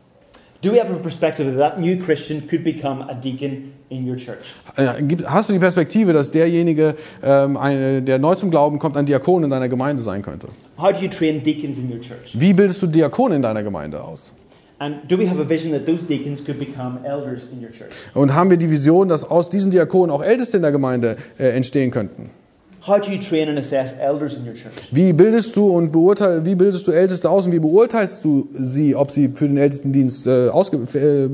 [0.66, 4.16] Do we have a perspective that that new Christian could become a deacon in your
[4.16, 4.56] church?
[4.74, 4.94] Äh,
[5.26, 9.44] Hast du die Perspektive, dass derjenige, ähm, ein, der neu zum Glauben kommt, ein Diakon
[9.44, 10.48] in deiner Gemeinde sein könnte?
[10.76, 12.32] How do you train deacons in your church?
[12.32, 14.34] Wie bildest du Diakone in deiner Gemeinde aus?
[14.80, 17.94] And do we have a vision that those deacons could become elders in your church?
[18.14, 21.50] Und haben wir die Vision, dass aus diesen Diakonen auch Älteste in der Gemeinde äh,
[21.50, 22.30] entstehen könnten?
[22.87, 24.74] How do you train and assess elders in your church?
[24.93, 28.95] Wie bildest du und beurteil, wie bildest du Älteste aus und wie beurteilst du sie,
[28.95, 31.28] ob sie für den Ältestendienst äh, äh,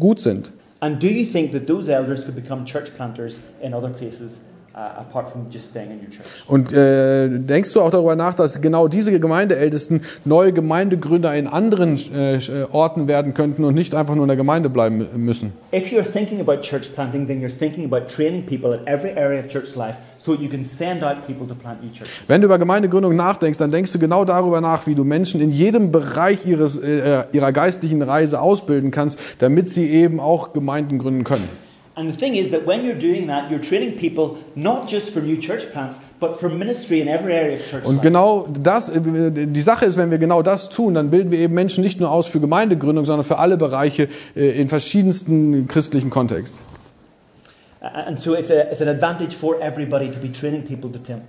[0.00, 0.52] gut sind?
[0.80, 4.40] And do you think that those elders could become church planters in other places
[4.76, 6.26] uh, apart from just staying in your church?
[6.46, 11.96] Und äh, denkst du auch darüber nach, dass genau diese Gemeindeältesten neue Gemeindegründer in anderen
[12.12, 12.38] äh,
[12.70, 15.52] Orten werden könnten und nicht einfach nur in der Gemeinde bleiben müssen?
[15.72, 19.40] If you're thinking about church planting, then you're thinking about training people at every area
[19.40, 22.12] of church life so that you can send out people to plant new churches.
[22.26, 25.50] Wenn du über Gemeindegründung nachdenkst, dann denkst du genau darüber nach, wie du Menschen in
[25.50, 31.24] jedem Bereich ihres, äh, ihrer geistlichen Reise ausbilden kannst, damit sie eben auch Gemeinden gründen
[31.24, 31.65] können.
[31.98, 35.22] And the thing is that when you're doing that, you're training people not just for
[35.22, 39.00] new church plants, but for ministry in every area of church Und genau das, äh,
[39.00, 42.10] die Sache ist, wenn wir genau das tun, dann bilden wir eben Menschen nicht nur
[42.10, 46.56] aus für Gemeindegründung, sondern für alle Bereiche äh, in verschiedensten christlichen Kontext.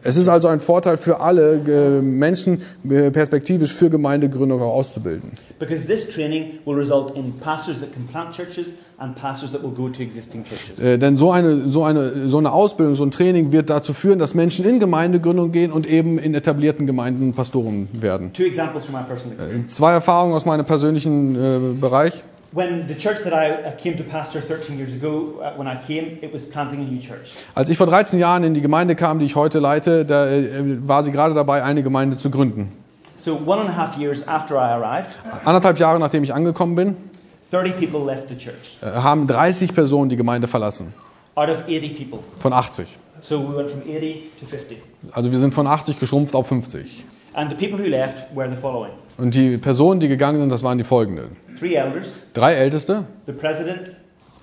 [0.03, 5.31] Es ist also ein Vorteil für alle äh, Menschen, äh, perspektivisch für Gemeindegründung auch auszubilden.
[5.59, 9.71] Because this training will result in pastors that can plant churches and pastors that will
[9.71, 10.79] go to existing churches.
[10.79, 14.19] Äh, denn so eine, so, eine, so eine Ausbildung, so ein Training wird dazu führen,
[14.19, 18.33] dass Menschen in Gemeindegründung gehen und eben in etablierten Gemeinden Pastoren werden.
[18.33, 19.75] Two examples from my personal experience.
[19.75, 22.23] Zwei Erfahrungen aus meinem persönlichen äh, Bereich.
[22.53, 25.75] When the church that I uh, came to pastor 13 years ago, uh, when I
[25.75, 27.31] came, it was planting a new church.
[27.55, 30.87] Als ich vor 13 Jahren in die Gemeinde kam, die ich heute leite, da äh,
[30.87, 32.71] war sie gerade dabei, eine Gemeinde zu gründen.
[33.17, 35.09] So one and a half years after I arrived,
[35.43, 36.95] Anderthalb Jahre nachdem ich angekommen bin,
[37.51, 40.93] 30 people left the church äh, haben 30 Personen die Gemeinde verlassen.
[41.35, 42.19] out of 80 people.
[42.39, 42.87] Von 80.
[43.21, 44.77] So we went from 80 to 50.
[45.11, 47.03] Also wir sind von 80 geschrumpft auf 50.
[47.33, 50.63] And the people who left were the following Und die Personen, die gegangen sind, das
[50.63, 51.37] waren die folgenden.
[51.59, 53.91] three elders, Drei Älteste, the president,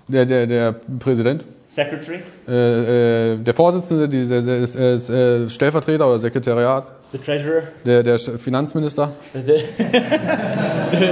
[0.09, 2.18] der, der, der Präsident, secretary,
[2.49, 8.18] äh, äh, der Vorsitzende, die, der, der, äh, Stellvertreter oder Sekretariat, the treasurer, der, der
[8.18, 11.07] Finanzminister, the, the,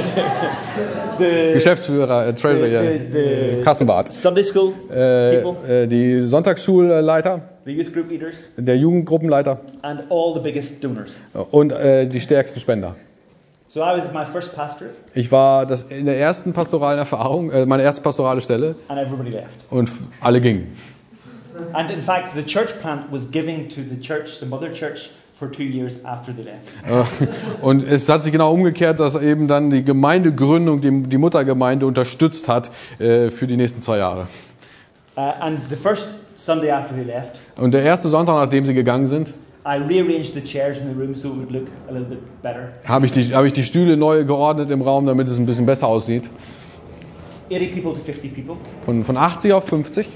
[1.18, 7.72] the, Geschäftsführer, äh, Treasurer, the, ja, the Kassenbart, Sunday school äh, äh, die Sonntagsschulleiter, the
[7.72, 9.60] youth group leaders, der Jugendgruppenleiter.
[9.82, 11.12] And all the biggest donors.
[11.52, 12.96] und äh, die stärksten Spender.
[15.14, 19.30] Ich war das in der ersten pastoralen Erfahrung, äh, meine erste pastorale Stelle and everybody
[19.30, 19.56] left.
[19.70, 20.76] und alle gingen.
[21.72, 25.50] And in fact, the church plant was giving to the church, the mother church, for
[25.50, 26.74] two years after they left.
[26.86, 27.26] Äh,
[27.62, 32.48] Und es hat sich genau umgekehrt, dass eben dann die Gemeindegründung die, die Muttergemeinde unterstützt
[32.48, 34.28] hat äh, für die nächsten zwei Jahre.
[35.16, 39.06] Uh, and the first Sunday after they left, Und der erste Sonntag, nachdem sie gegangen
[39.06, 39.34] sind,
[39.64, 42.72] I rearranged the chairs in the room so it would look a little bit better.
[42.88, 45.66] habe ich, die- habe ich die Stühle neu geordnet im Raum, damit es ein bisschen
[45.66, 46.28] besser aussieht.
[47.50, 48.56] 80 people to 50 people.
[48.84, 50.08] Von, von 80 auf 50.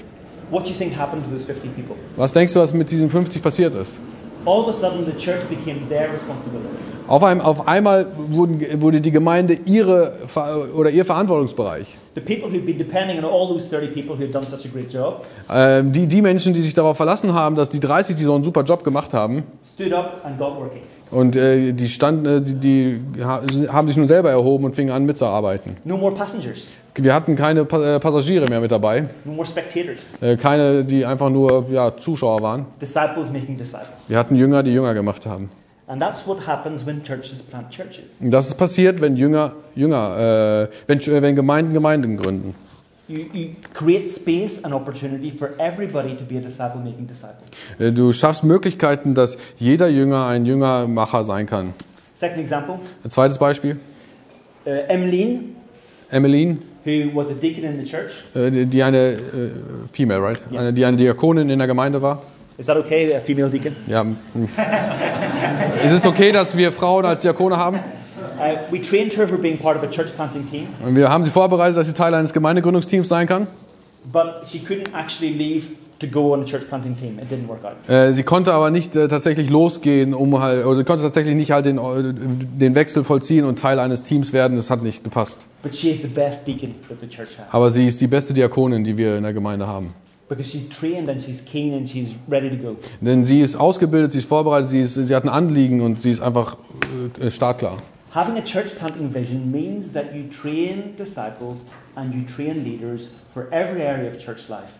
[0.49, 1.95] What do you think happened to those 50 people?
[2.15, 4.01] Was denkst du, was mit diesen 50 passiert ist?
[4.45, 6.69] All of a sudden, the church became their responsibility.
[7.07, 10.17] Auf, einem, auf einmal wurden, wurde die Gemeinde ihre
[10.75, 11.97] oder ihr Verantwortungsbereich.
[12.15, 14.69] The people who'd been depending on all those 30 people who had done such a
[14.73, 15.21] great job
[15.53, 18.43] Ähm, die, die Menschen, die sich darauf verlassen haben, dass die 30, die so einen
[18.43, 19.43] super Job gemacht haben,
[19.75, 20.81] stood up and got working.
[21.11, 24.91] und äh, die, standen, äh, die, die ha- haben sich nun selber erhoben und fingen
[24.91, 25.77] an mitzuarbeiten.
[25.83, 30.13] No more passengers, Wir hatten keine äh, Passagiere mehr mit dabei, no more spectators.
[30.21, 32.65] äh, keine, die einfach nur ja, Zuschauer waren.
[32.81, 33.89] Disciples making disciples.
[34.07, 35.49] Wir hatten Jünger, die Jünger gemacht haben.
[35.87, 38.17] And that's what happens when churches plant churches.
[38.19, 42.55] Und das ist passiert, wenn Jünger, Jünger, äh, wenn, äh, wenn Gemeinden Gemeinden gründen.
[43.07, 47.91] You, you create space and opportunity for everybody to be a disciple making disciple.
[47.93, 51.73] Du schaffst Möglichkeiten, dass jeder Jünger ein Jüngermacher sein kann.
[52.15, 53.77] Second example Ein zweites Beispiel.
[54.65, 55.39] uh, Emmeline,
[56.09, 58.11] Emmeline, who was a deacon in the church.
[58.33, 59.17] äh, die eine, äh,
[59.91, 60.39] female, right?
[60.49, 60.61] Ja.
[60.61, 62.21] Eine, die eine Diakonin in der Gemeinde war.
[62.57, 63.75] Is that okay, a female deacon?
[63.85, 64.03] Ja.
[65.85, 67.77] ist es okay, dass wir Frauen als Diakone haben?
[68.39, 71.23] Uh, we trained her for being part of a church planting team, Und wir haben
[71.23, 73.47] sie vorbereitet, dass sie Teil eines Gemeindegründungsteams sein kann.
[74.11, 75.63] but she couldn't actually leave
[75.99, 77.19] to go on a church planting team.
[77.19, 77.89] It didn't work out.
[77.89, 81.51] Äh, sie konnte aber nicht äh, tatsächlich losgehen, um halt, oder sie konnte tatsächlich nicht
[81.51, 84.57] halt den, äh, den Wechsel vollziehen und Teil eines Teams werden.
[84.57, 85.47] Das hat nicht gepasst.
[85.63, 88.33] But she is the best deacon that the church has Aber sie ist die beste
[88.33, 89.93] Diakonin, die wir in der Gemeinde haben.
[90.29, 92.75] because she's trained and she's keen and she's ready to go.
[92.99, 96.11] Denn sie ist ausgebildet, sie ist vorbereitet, sie, ist, sie hat ein Anliegen und sie
[96.11, 96.57] ist einfach
[97.19, 97.81] äh, startklar.
[98.13, 103.47] Having a church planting vision means that you train disciples and you train leaders for
[103.51, 104.79] every area of church life,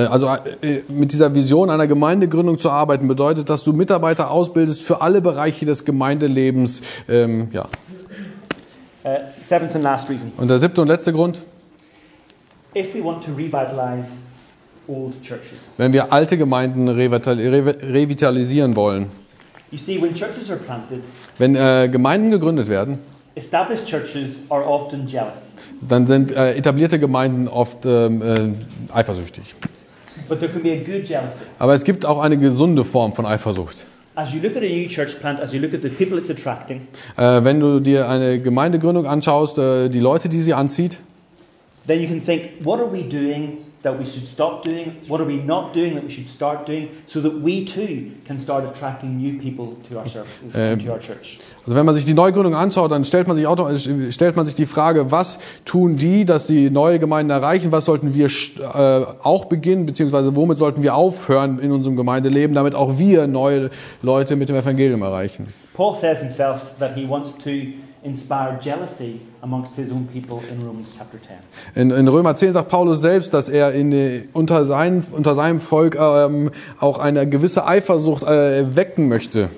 [0.00, 0.28] Also
[0.62, 5.20] äh, mit dieser Vision einer Gemeindegründung zu arbeiten, bedeutet, dass du Mitarbeiter ausbildest für alle
[5.20, 6.82] Bereiche des Gemeindelebens.
[7.08, 7.66] Ähm, ja.
[9.04, 9.08] Uh,
[9.40, 10.30] seventh and last reason.
[10.36, 11.42] Und der siebte und letzte Grund,
[12.76, 14.12] If we want to revitalize
[14.86, 19.06] old churches, wenn wir alte Gemeinden revital- re- revitalisieren wollen.
[19.72, 21.00] you see, when churches are planted,
[21.38, 22.98] Wenn äh, Gemeinden gegründet werden,
[23.34, 25.56] established churches are often jealous.
[25.88, 29.54] Dann sind äh, etablierte Gemeinden oft ähm, äh, eifersüchtig.
[30.28, 31.44] But there can be a good jealousy.
[31.58, 33.84] Aber es gibt auch eine gesunde Form von Eifersucht.
[34.14, 36.30] As you look at a new church plant, as you look at the people it's
[36.30, 36.82] attracting,
[37.16, 40.98] Äh, wenn du dir eine Gemeindegründung anschaust, äh, die Leute, die sie anzieht,
[41.86, 44.96] then you can think, what are we doing that we should stop doing?
[45.08, 46.88] What are we not doing that we should start doing?
[47.06, 51.00] So that we too can start attracting new people to our services and to our
[51.00, 51.40] church.
[51.64, 53.68] Also wenn man sich die Neugründung anschaut, dann stellt man sich, auto,
[54.10, 57.70] stellt man sich die Frage, was tun die, dass sie neue Gemeinden erreichen?
[57.70, 62.74] Was sollten wir äh, auch beginnen, beziehungsweise womit sollten wir aufhören in unserem Gemeindeleben, damit
[62.74, 63.70] auch wir neue
[64.02, 65.52] Leute mit dem Evangelium erreichen?
[65.74, 67.50] Paul says himself that he wants to
[68.02, 71.18] inspired jealousy amongst his own people in Romans chapter
[71.74, 71.80] 10.
[71.80, 75.96] In, in Römer 10 sagt Paulus selbst, dass er in, unter, sein, unter seinem Volk
[75.98, 76.50] ähm,
[76.80, 79.48] auch eine gewisse Eifersucht äh, wecken möchte.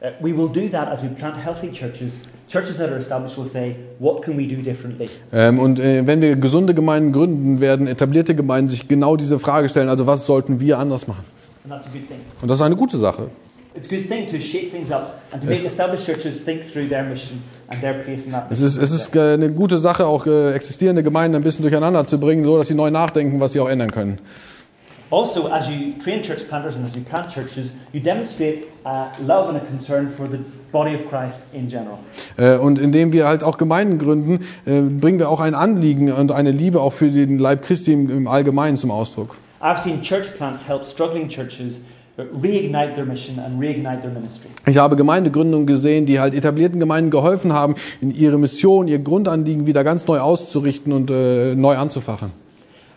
[0.00, 2.12] Uh, we will do that as we plant healthy churches.
[2.48, 5.08] Churches that are established will say, what can we do differently?
[5.32, 9.68] Ähm, und äh, wenn wir gesunde Gemeinden gründen, werden etablierte Gemeinden sich genau diese Frage
[9.68, 11.24] stellen, also was sollten wir anders machen?
[11.64, 12.18] And that's a good thing.
[12.42, 13.30] Und das ist eine gute Sache.
[13.74, 16.88] It's a good thing to shake things up and to make established churches think through
[16.88, 20.06] their mission and their place in that Es ist, es ist äh, eine gute Sache,
[20.06, 23.52] auch äh, existierende Gemeinden ein bisschen durcheinander zu bringen, so dass sie neu nachdenken, was
[23.52, 24.18] sie auch ändern können.
[25.10, 29.48] Also, as you train church planters and as you plant churches, you demonstrate uh, love
[29.48, 30.38] and a concern for the
[30.72, 31.98] body of Christ in general.
[32.36, 36.32] Äh, Und indem wir halt auch Gemeinden gründen, äh, bringen wir auch ein Anliegen und
[36.32, 39.36] eine Liebe auch für den Leib Christi im, im Allgemeinen zum Ausdruck.
[39.60, 41.80] I've seen church plants help struggling churches
[42.18, 44.50] uh, reignite their mission and reignite their ministry.
[44.66, 49.68] Ich habe Gemeindegründungen gesehen, die halt etablierten Gemeinden geholfen haben, in ihre Mission, ihr Grundanliegen
[49.68, 52.32] wieder ganz neu auszurichten und äh, neu anzufachen.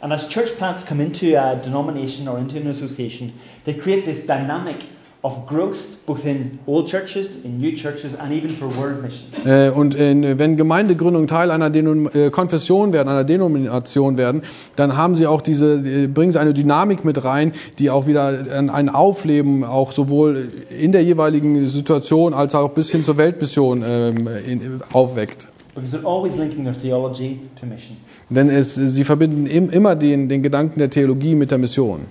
[0.02, 3.34] And as church plants come into a denomination or into an association,
[3.66, 4.78] they create this dynamic
[5.22, 9.28] of growth both in old churches, in new churches, and even for world mission.
[9.45, 14.43] Äh, Und in, wenn Gemeindegründungen Teil einer Denum äh, Konfession werden, einer Denomination werden,
[14.78, 18.45] dann haben sie auch diese, äh, bringen sie eine Dynamik mit rein, die auch wieder
[18.54, 23.84] ein, ein Aufleben auch sowohl in der jeweiligen Situation als auch bis hin zur Weltmission
[23.86, 25.50] ähm, in, aufweckt.
[25.76, 27.97] Because they're always linking their theology to mission
[28.30, 32.01] Denn es, sie verbinden im, immer den, den Gedanken der Theologie mit der Mission.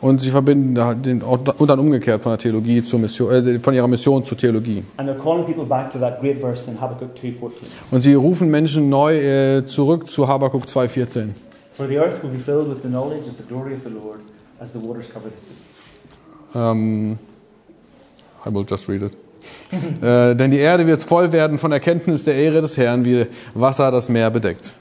[0.00, 3.88] Und sie verbinden den, und dann umgekehrt von der Theologie zur Mission, äh, von ihrer
[3.88, 4.82] Mission zur Theologie.
[4.96, 7.50] And they're calling people back to that great verse in Habakkuk 2.14.
[7.90, 11.28] Und sie rufen Menschen neu äh, zurück zu Habakuk 2,14.
[11.72, 14.20] For the earth will be filled with the knowledge of the glory of the Lord
[14.60, 15.54] as the waters cover the sea.
[16.54, 17.18] Ähm,
[18.44, 19.25] I will just read it.
[20.02, 23.90] Äh, denn die Erde wird voll werden von Erkenntnis der Ehre des Herrn, wie Wasser
[23.90, 24.76] das Meer bedeckt.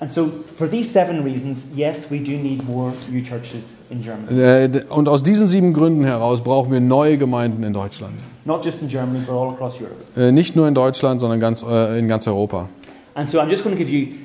[0.00, 4.38] And so, for these seven reasons, yes, we do need more new churches in Germany.
[4.38, 8.14] Äh, und aus diesen sieben Gründen heraus brauchen wir neue Gemeinden in Deutschland.
[8.44, 9.96] Not just in Germany, but all across Europe.
[10.16, 12.68] Äh, nicht nur in Deutschland, sondern ganz, äh, in ganz Europa.
[13.14, 14.23] And so, I'm just going to give you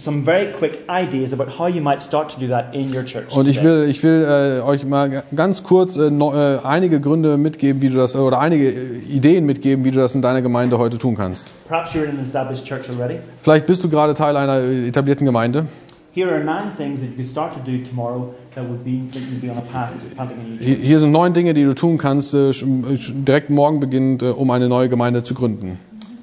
[0.00, 3.34] some very quick ideas about how you might start to do that in your church.
[3.34, 7.36] Und ich will, ich will äh, euch mal ganz kurz äh, no, äh, einige Gründe
[7.36, 10.78] mitgeben, wie du das, oder einige äh, Ideen mitgeben, wie du das in deiner Gemeinde
[10.78, 11.52] heute tun kannst.
[11.68, 13.18] Perhaps you're in an established church already.
[13.38, 15.66] Vielleicht bist du gerade Teil einer äh, etablierten Gemeinde.
[16.12, 19.22] Here are nine things that you could start to do tomorrow that would be that
[19.22, 21.74] you'd be on a path to planting a new Hier sind neun Dinge, die du
[21.74, 25.78] tun kannst, äh, direkt morgen beginnend, um eine neue Gemeinde zu gründen.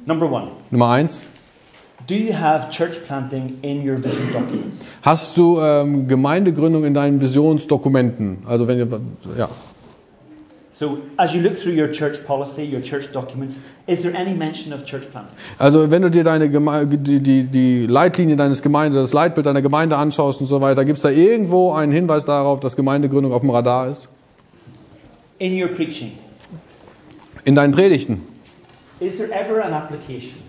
[0.05, 0.47] Number one.
[0.71, 1.23] Nummer eins.
[2.08, 4.80] Do you have church planting in your vision documents?
[5.01, 8.38] Hast du ähm, Gemeindegründung in deinen Visionsdokumenten?
[8.47, 8.88] Also wenn ihr,
[9.38, 9.49] ja.
[10.80, 14.72] So, as you look through your church policy, your church documents, is there any mention
[14.72, 15.34] of church planting?
[15.58, 19.62] Also wenn du dir deine Geme die, die, die Leitlinie deines Gemeinde, das Leitbild deiner
[19.62, 23.41] Gemeinde anschaust und so weiter, gibt es da irgendwo einen Hinweis darauf, dass Gemeindegründung auf
[23.41, 24.08] dem Radar ist?
[25.39, 26.12] In your preaching,
[27.43, 28.22] In deinen Predigten.
[28.99, 30.46] is there ever an application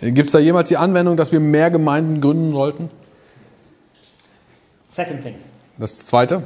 [0.00, 2.88] Gibt es da jemals die Anwendung, dass wir mehr Gemeinden gründen sollten?
[4.90, 5.34] Second thing,
[5.78, 6.44] Das zweite.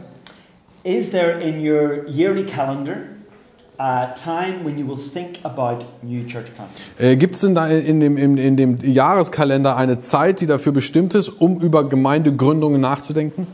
[0.84, 2.96] is there in your yearly calendar
[3.78, 6.84] a time when you will think about new church planting?
[6.98, 10.72] Äh, Gibt es in, da- in, dem, in, in dem Jahreskalender eine Zeit, die dafür
[10.72, 13.46] bestimmt ist, um über Gemeindegründungen nachzudenken?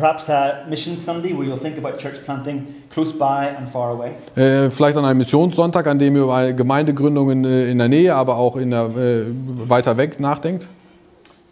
[0.00, 4.12] Perhaps a mission Sunday where you'll think about church planting close by and far away.
[4.34, 8.36] Äh, vielleicht an einem Missionssonntag, an dem ihr über Gemeindegründungen äh, in der Nähe, aber
[8.38, 9.24] auch in der, äh,
[9.68, 10.68] weiter weg nachdenkt?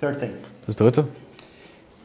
[0.00, 0.30] Third thing,
[0.66, 1.08] Das dritte.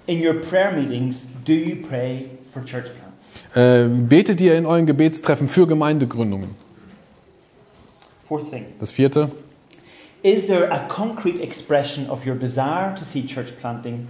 [0.08, 3.56] in your prayer meetings, do you pray for church plants?
[3.56, 6.56] Äh, betet ihr in euren Gebetstreffen für Gemeindegründungen?
[8.28, 9.30] Fourth thing, Das vierte.
[10.24, 14.08] is there a concrete expression of your desire to see church planting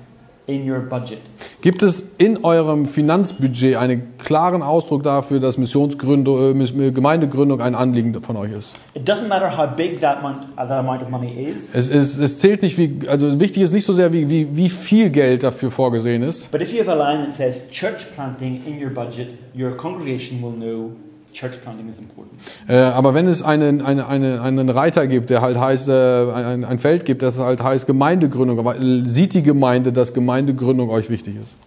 [0.47, 1.19] in your budget?
[1.61, 7.75] Gibt es in eurem Finanzbudget einen klaren Ausdruck dafür, dass Missionsgründung, äh, Miss- Gemeindegründung ein
[7.75, 8.75] Anliegen von euch ist?
[8.93, 12.17] It doesn't matter how big that amount, uh, that amount of money is, Es, ist,
[12.17, 15.43] es zählt nicht, wie, also wichtig ist nicht so sehr, wie, wie, wie viel Geld
[15.43, 16.51] dafür vorgesehen ist.
[16.51, 19.27] but if you have a line that says church planting in your budget,
[19.57, 20.91] your congregation will know
[21.33, 22.39] church planting is important.
[22.67, 26.63] Äh, aber wenn es einen, eine, eine, einen Reiter gibt, der halt heißt, äh, ein,
[26.63, 28.75] ein Feld gibt, das halt heißt Gemeindegründung, aber
[29.05, 31.57] sieht die Gemeinde, dass Gemeindegründung euch wichtig ist?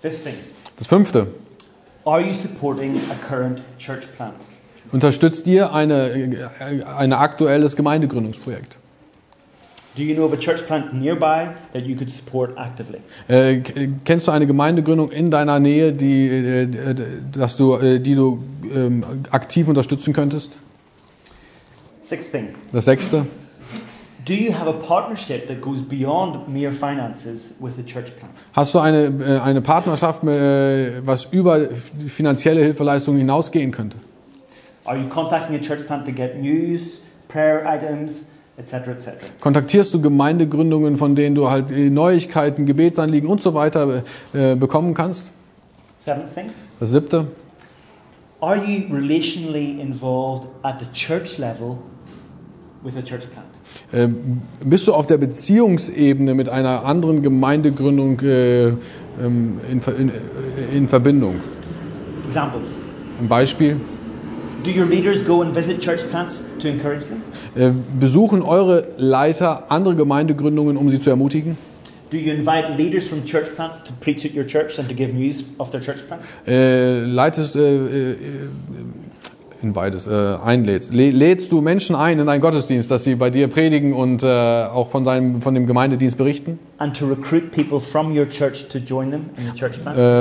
[0.00, 0.34] Fifth thing,
[0.76, 1.26] Das fünfte.
[2.04, 4.34] are you supporting a current church plant?
[4.92, 8.78] Unterstützt ihr eine, äh, ein aktuelles Gemeindegründungsprojekt?
[9.96, 13.00] Do you know of a church plant nearby that you could support actively?
[13.28, 13.60] Äh,
[14.04, 16.94] kennst du eine Gemeindegründung in deiner Nähe, die, äh, äh,
[17.32, 18.44] dass du, äh, die du
[18.74, 20.58] ähm, aktiv unterstützen könntest?
[22.02, 22.48] Sixth thing.
[22.72, 23.26] Das sechste.
[24.26, 28.34] Do you have a partnership that goes beyond mere finances with the church plant?
[28.52, 31.60] Hast du eine, äh, eine Partnerschaft, äh, was über
[32.06, 33.96] finanzielle Hilfeleistungen hinausgehen könnte?
[34.84, 38.26] Are you contacting a church plant to get news, prayer items,
[38.56, 39.10] etc., etc.?
[39.40, 44.02] Kontaktierst du Gemeindegründungen, von denen du halt Neuigkeiten, Gebetsanliegen und so weiter
[44.32, 45.32] äh, bekommen kannst?
[45.98, 46.46] Seventh thing.
[46.78, 47.26] Das siebte.
[48.40, 51.78] Are you relationally involved at the church level
[52.82, 53.46] with a church plant?
[53.92, 54.08] Äh,
[54.64, 60.12] bist du auf der Beziehungsebene mit einer anderen Gemeindegründung äh, ähm, in, in,
[60.72, 61.40] in Verbindung?
[62.26, 62.76] Examples.
[63.18, 63.80] Ein Beispiel.
[64.66, 67.22] Do your leaders go and visit church plants to encourage them?
[67.54, 71.56] Äh, besuchen eure Leiter andere Gemeindegründungen, um sie zu ermutigen?
[72.10, 75.14] Do you invite leaders from church plants to preach at your church and to give
[75.14, 76.22] news of their church plant?
[76.48, 78.16] Äh, leitest, äh, äh,
[79.62, 80.92] in beides, äh, einlädst.
[80.92, 84.88] Lädst du Menschen ein in einen Gottesdienst, dass sie bei dir predigen und äh, auch
[84.88, 86.58] von, seinem, von dem Gemeindedienst berichten?
[86.78, 86.84] Äh,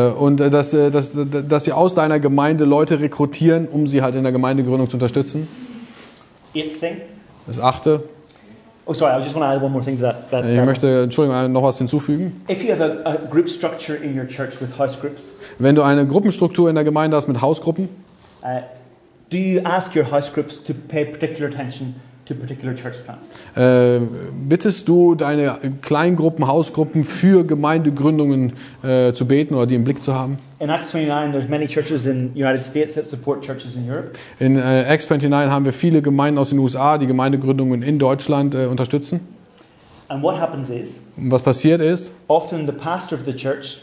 [0.09, 1.17] und äh, dass, äh, dass,
[1.47, 5.47] dass sie aus deiner Gemeinde Leute rekrutieren, um sie halt in der Gemeindegründung zu unterstützen?
[7.47, 8.03] Das achte.
[8.87, 10.29] Oh, sorry, I just want to add one more thing to that.
[10.29, 12.43] that Ich möchte, Entschuldigung, noch was hinzufügen.
[12.47, 15.81] If you have a, a group structure in your church with house groups, Wenn du
[15.81, 17.89] eine Gruppenstruktur in der Gemeinde hast mit Hausgruppen,
[18.43, 18.61] uh,
[19.35, 23.27] do you ask your house groups to pay particular attention to particular church plants?
[23.55, 23.99] äh,
[24.47, 30.15] bittest du deine Kleingruppen, Hausgruppen für Gemeindegründungen äh, zu beten oder die im Blick zu
[30.15, 30.37] haben?
[30.59, 34.11] In Acts 29, there's many churches in the United States that support churches in Europe.
[34.39, 38.65] In äh, X29 haben wir viele Gemeinden aus den USA, die Gemeindegründungen in Deutschland äh,
[38.67, 39.19] unterstützen.
[40.07, 43.79] And what happens is, Und was passiert ist, often the pastor of the church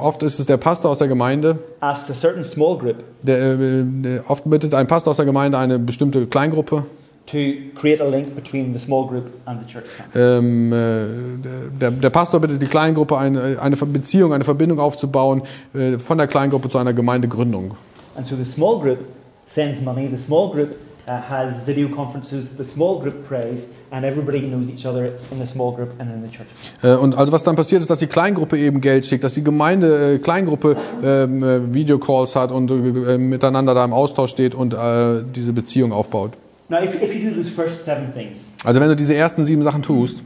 [0.00, 3.56] oft ist es der Pastor aus der Gemeinde, asks a certain small group der, äh,
[3.84, 6.84] der, oft bittet ein Pastor aus der Gemeinde eine bestimmte Kleingruppe,
[7.26, 7.38] to
[7.74, 10.16] create a link between the small group and the church plant.
[10.16, 15.42] ähm, äh, der, der Pastor bittet die Kleingruppe eine, eine Beziehung, eine Verbindung aufzubauen
[15.74, 17.76] äh, von der Kleingruppe zu einer Gemeindegründung.
[18.16, 18.98] And so the small group
[19.46, 20.74] sends money, the small group
[21.10, 25.46] uh, has video conferences, the small group prays, and everybody knows each other in the
[25.46, 26.46] small group and in the church.
[26.82, 29.42] Äh, Und also was dann passiert ist, dass die Kleingruppe eben Geld schickt, dass die
[29.44, 34.74] Gemeinde, äh, Kleingruppe ähm, äh, Videocalls hat und äh, miteinander da im Austausch steht und
[34.74, 36.32] äh, diese Beziehung aufbaut.
[36.68, 39.62] Now, if, if you do those first seven things, Also wenn du diese ersten sieben
[39.64, 40.22] Sachen tust,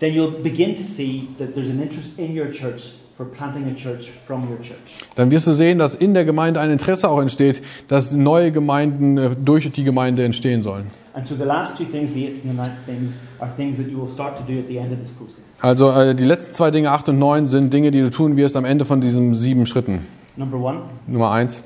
[0.00, 3.74] then you'll begin to see that there's an interest in your church for planting a
[3.74, 4.76] church from your church.
[5.14, 9.18] dann wirst du sehen, dass in der Gemeinde ein Interesse auch entsteht, dass neue Gemeinden
[9.18, 10.86] äh, durch die Gemeinde entstehen sollen.
[11.14, 13.86] And so the last two things, the eighth and the ninth things, are things that
[13.88, 15.44] you will start to do at the end of this process.
[15.60, 18.56] Also äh, die letzten zwei Dinge, acht und neun, sind Dinge, die du tun wirst
[18.56, 20.06] am Ende von diesen sieben Schritten.
[20.36, 21.62] Number one, Nummer eins,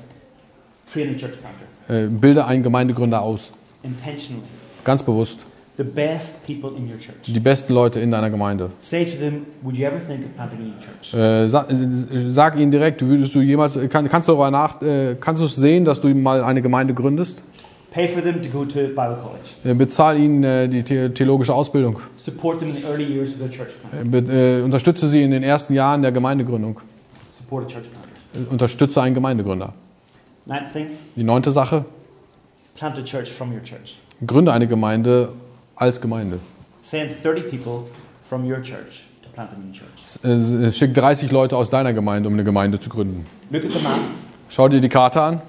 [0.91, 3.51] train a church planter äh, bilde einen Gemeindegründer aus.
[3.83, 4.43] intentionally.
[4.83, 5.47] Ganz bewusst.
[5.79, 7.15] The best people in your church.
[7.25, 8.69] Die besten Leute in deiner Gemeinde.
[8.81, 11.13] Say to them, would you ever think of planting a new church?
[11.13, 15.15] Äh, sag, äh, sag ihnen direkt, würdest du jemals, kann, kannst du darüber nach, äh,
[15.17, 17.45] kannst du sehen, dass du mal eine Gemeinde gründest?
[17.91, 19.47] Pay for them to go to Bible college.
[19.63, 22.01] Äh, bezahl ihnen äh, die the theologische Ausbildung.
[22.17, 23.69] Support them in the early years of their church.
[23.93, 26.81] Äh, be, äh, unterstütze sie in den ersten Jahren der Gemeindegründung.
[27.37, 28.49] Support a church planter.
[28.49, 29.71] Äh, unterstütze einen Gemeindegründer.
[30.45, 31.85] Ninth thing, Die neunte Sache,
[32.75, 33.97] plant a church from your church.
[34.27, 35.29] gründe eine Gemeinde
[35.79, 36.39] als Gemeinde.
[36.83, 37.83] Send 30 people
[38.27, 40.65] from your church to plant a new church.
[40.67, 43.25] Äh, schick 30 Leute aus deiner Gemeinde, um eine Gemeinde zu gründen.
[43.49, 43.99] Look at the map,
[44.49, 45.41] Schau dir die Karte an,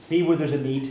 [0.00, 0.88] see where there's a need,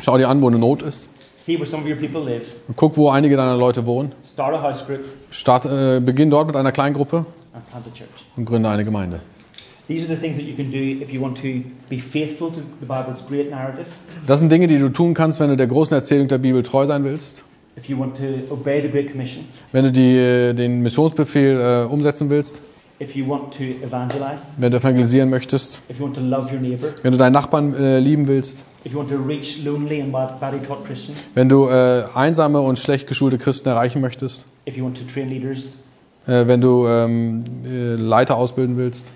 [0.00, 1.08] schau dir an, wo eine Not ist.
[1.36, 2.44] see where some of your people live,
[2.76, 4.12] Guck, wo einige deiner Leute wohnen.
[4.32, 8.08] start a house group, Start, äh, beginn dort mit einer Kleingruppe and plant a church.
[8.36, 9.20] und gründe eine Gemeinde.
[14.26, 16.86] Das sind Dinge, die du tun kannst, wenn du der großen Erzählung der Bibel treu
[16.86, 17.44] sein willst.
[17.76, 21.92] If you want to obey the Great Commission, Wenn du die, äh, den Missionsbefehl äh,
[21.92, 22.60] umsetzen willst,
[23.00, 26.60] if you want to evangelize, wenn du evangelisieren möchtest, if you want to love your
[26.60, 30.12] neighbor, wenn du deinen Nachbarn äh, lieben willst, if you want to reach lonely and
[30.12, 34.76] bad- badly taught Christians, wenn du äh, einsame und schlecht geschulte Christen erreichen möchtest, if
[34.76, 35.76] you want to train leaders,
[36.26, 39.12] äh, wenn du ähm, äh, Leiter ausbilden willst.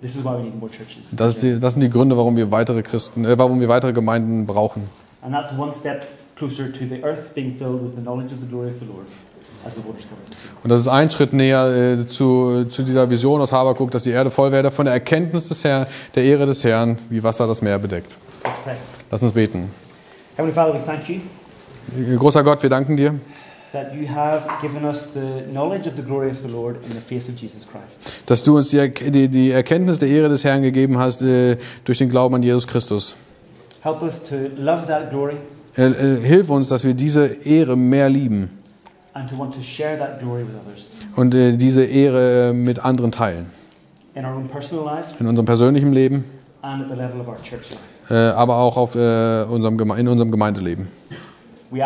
[0.00, 1.08] this is why we need more churches.
[1.10, 4.84] Das, die, das sind die Gründe, warum wir weitere Christen, warum wir weitere Gemeinden brauchen.
[5.20, 6.06] And that's one step
[6.38, 9.06] closer to the earth being filled with the knowledge of the glory of the Lord.
[10.62, 14.10] Und das ist ein Schritt näher äh, zu, zu dieser Vision aus Habakuk, dass die
[14.10, 17.60] Erde voll werde von der Erkenntnis des Herrn, der Ehre des Herrn, wie Wasser das
[17.60, 18.16] Meer bedeckt.
[19.10, 19.70] Lass uns beten.
[20.36, 21.20] Heavenly Father, we thank you
[22.16, 23.18] Großer Gott, wir danken dir.
[28.26, 31.98] Dass du uns die, die, die Erkenntnis der Ehre des Herrn gegeben hast äh, durch
[31.98, 33.16] den Glauben an Jesus Christus.
[33.80, 35.36] Help us to love that glory
[35.76, 38.50] Äh, äh, hilf uns, dass wir diese Ehre mehr lieben
[41.14, 43.46] und äh, diese Ehre mit anderen teilen.
[44.14, 44.24] in
[45.26, 46.24] unserem persönlichen Leben,
[48.10, 50.88] aber auch auf, unserem, Geme- in unserem Gemeindeleben.
[51.70, 51.76] Uh,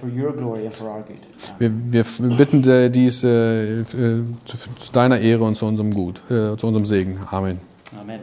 [0.00, 1.18] for your glory and for our good.
[1.58, 2.04] Wir,
[2.36, 7.18] bitten dies zu, zu deiner Ehre und zu unserem Gut, zu unserem Segen.
[7.30, 7.58] Amen.
[8.00, 8.20] Amen.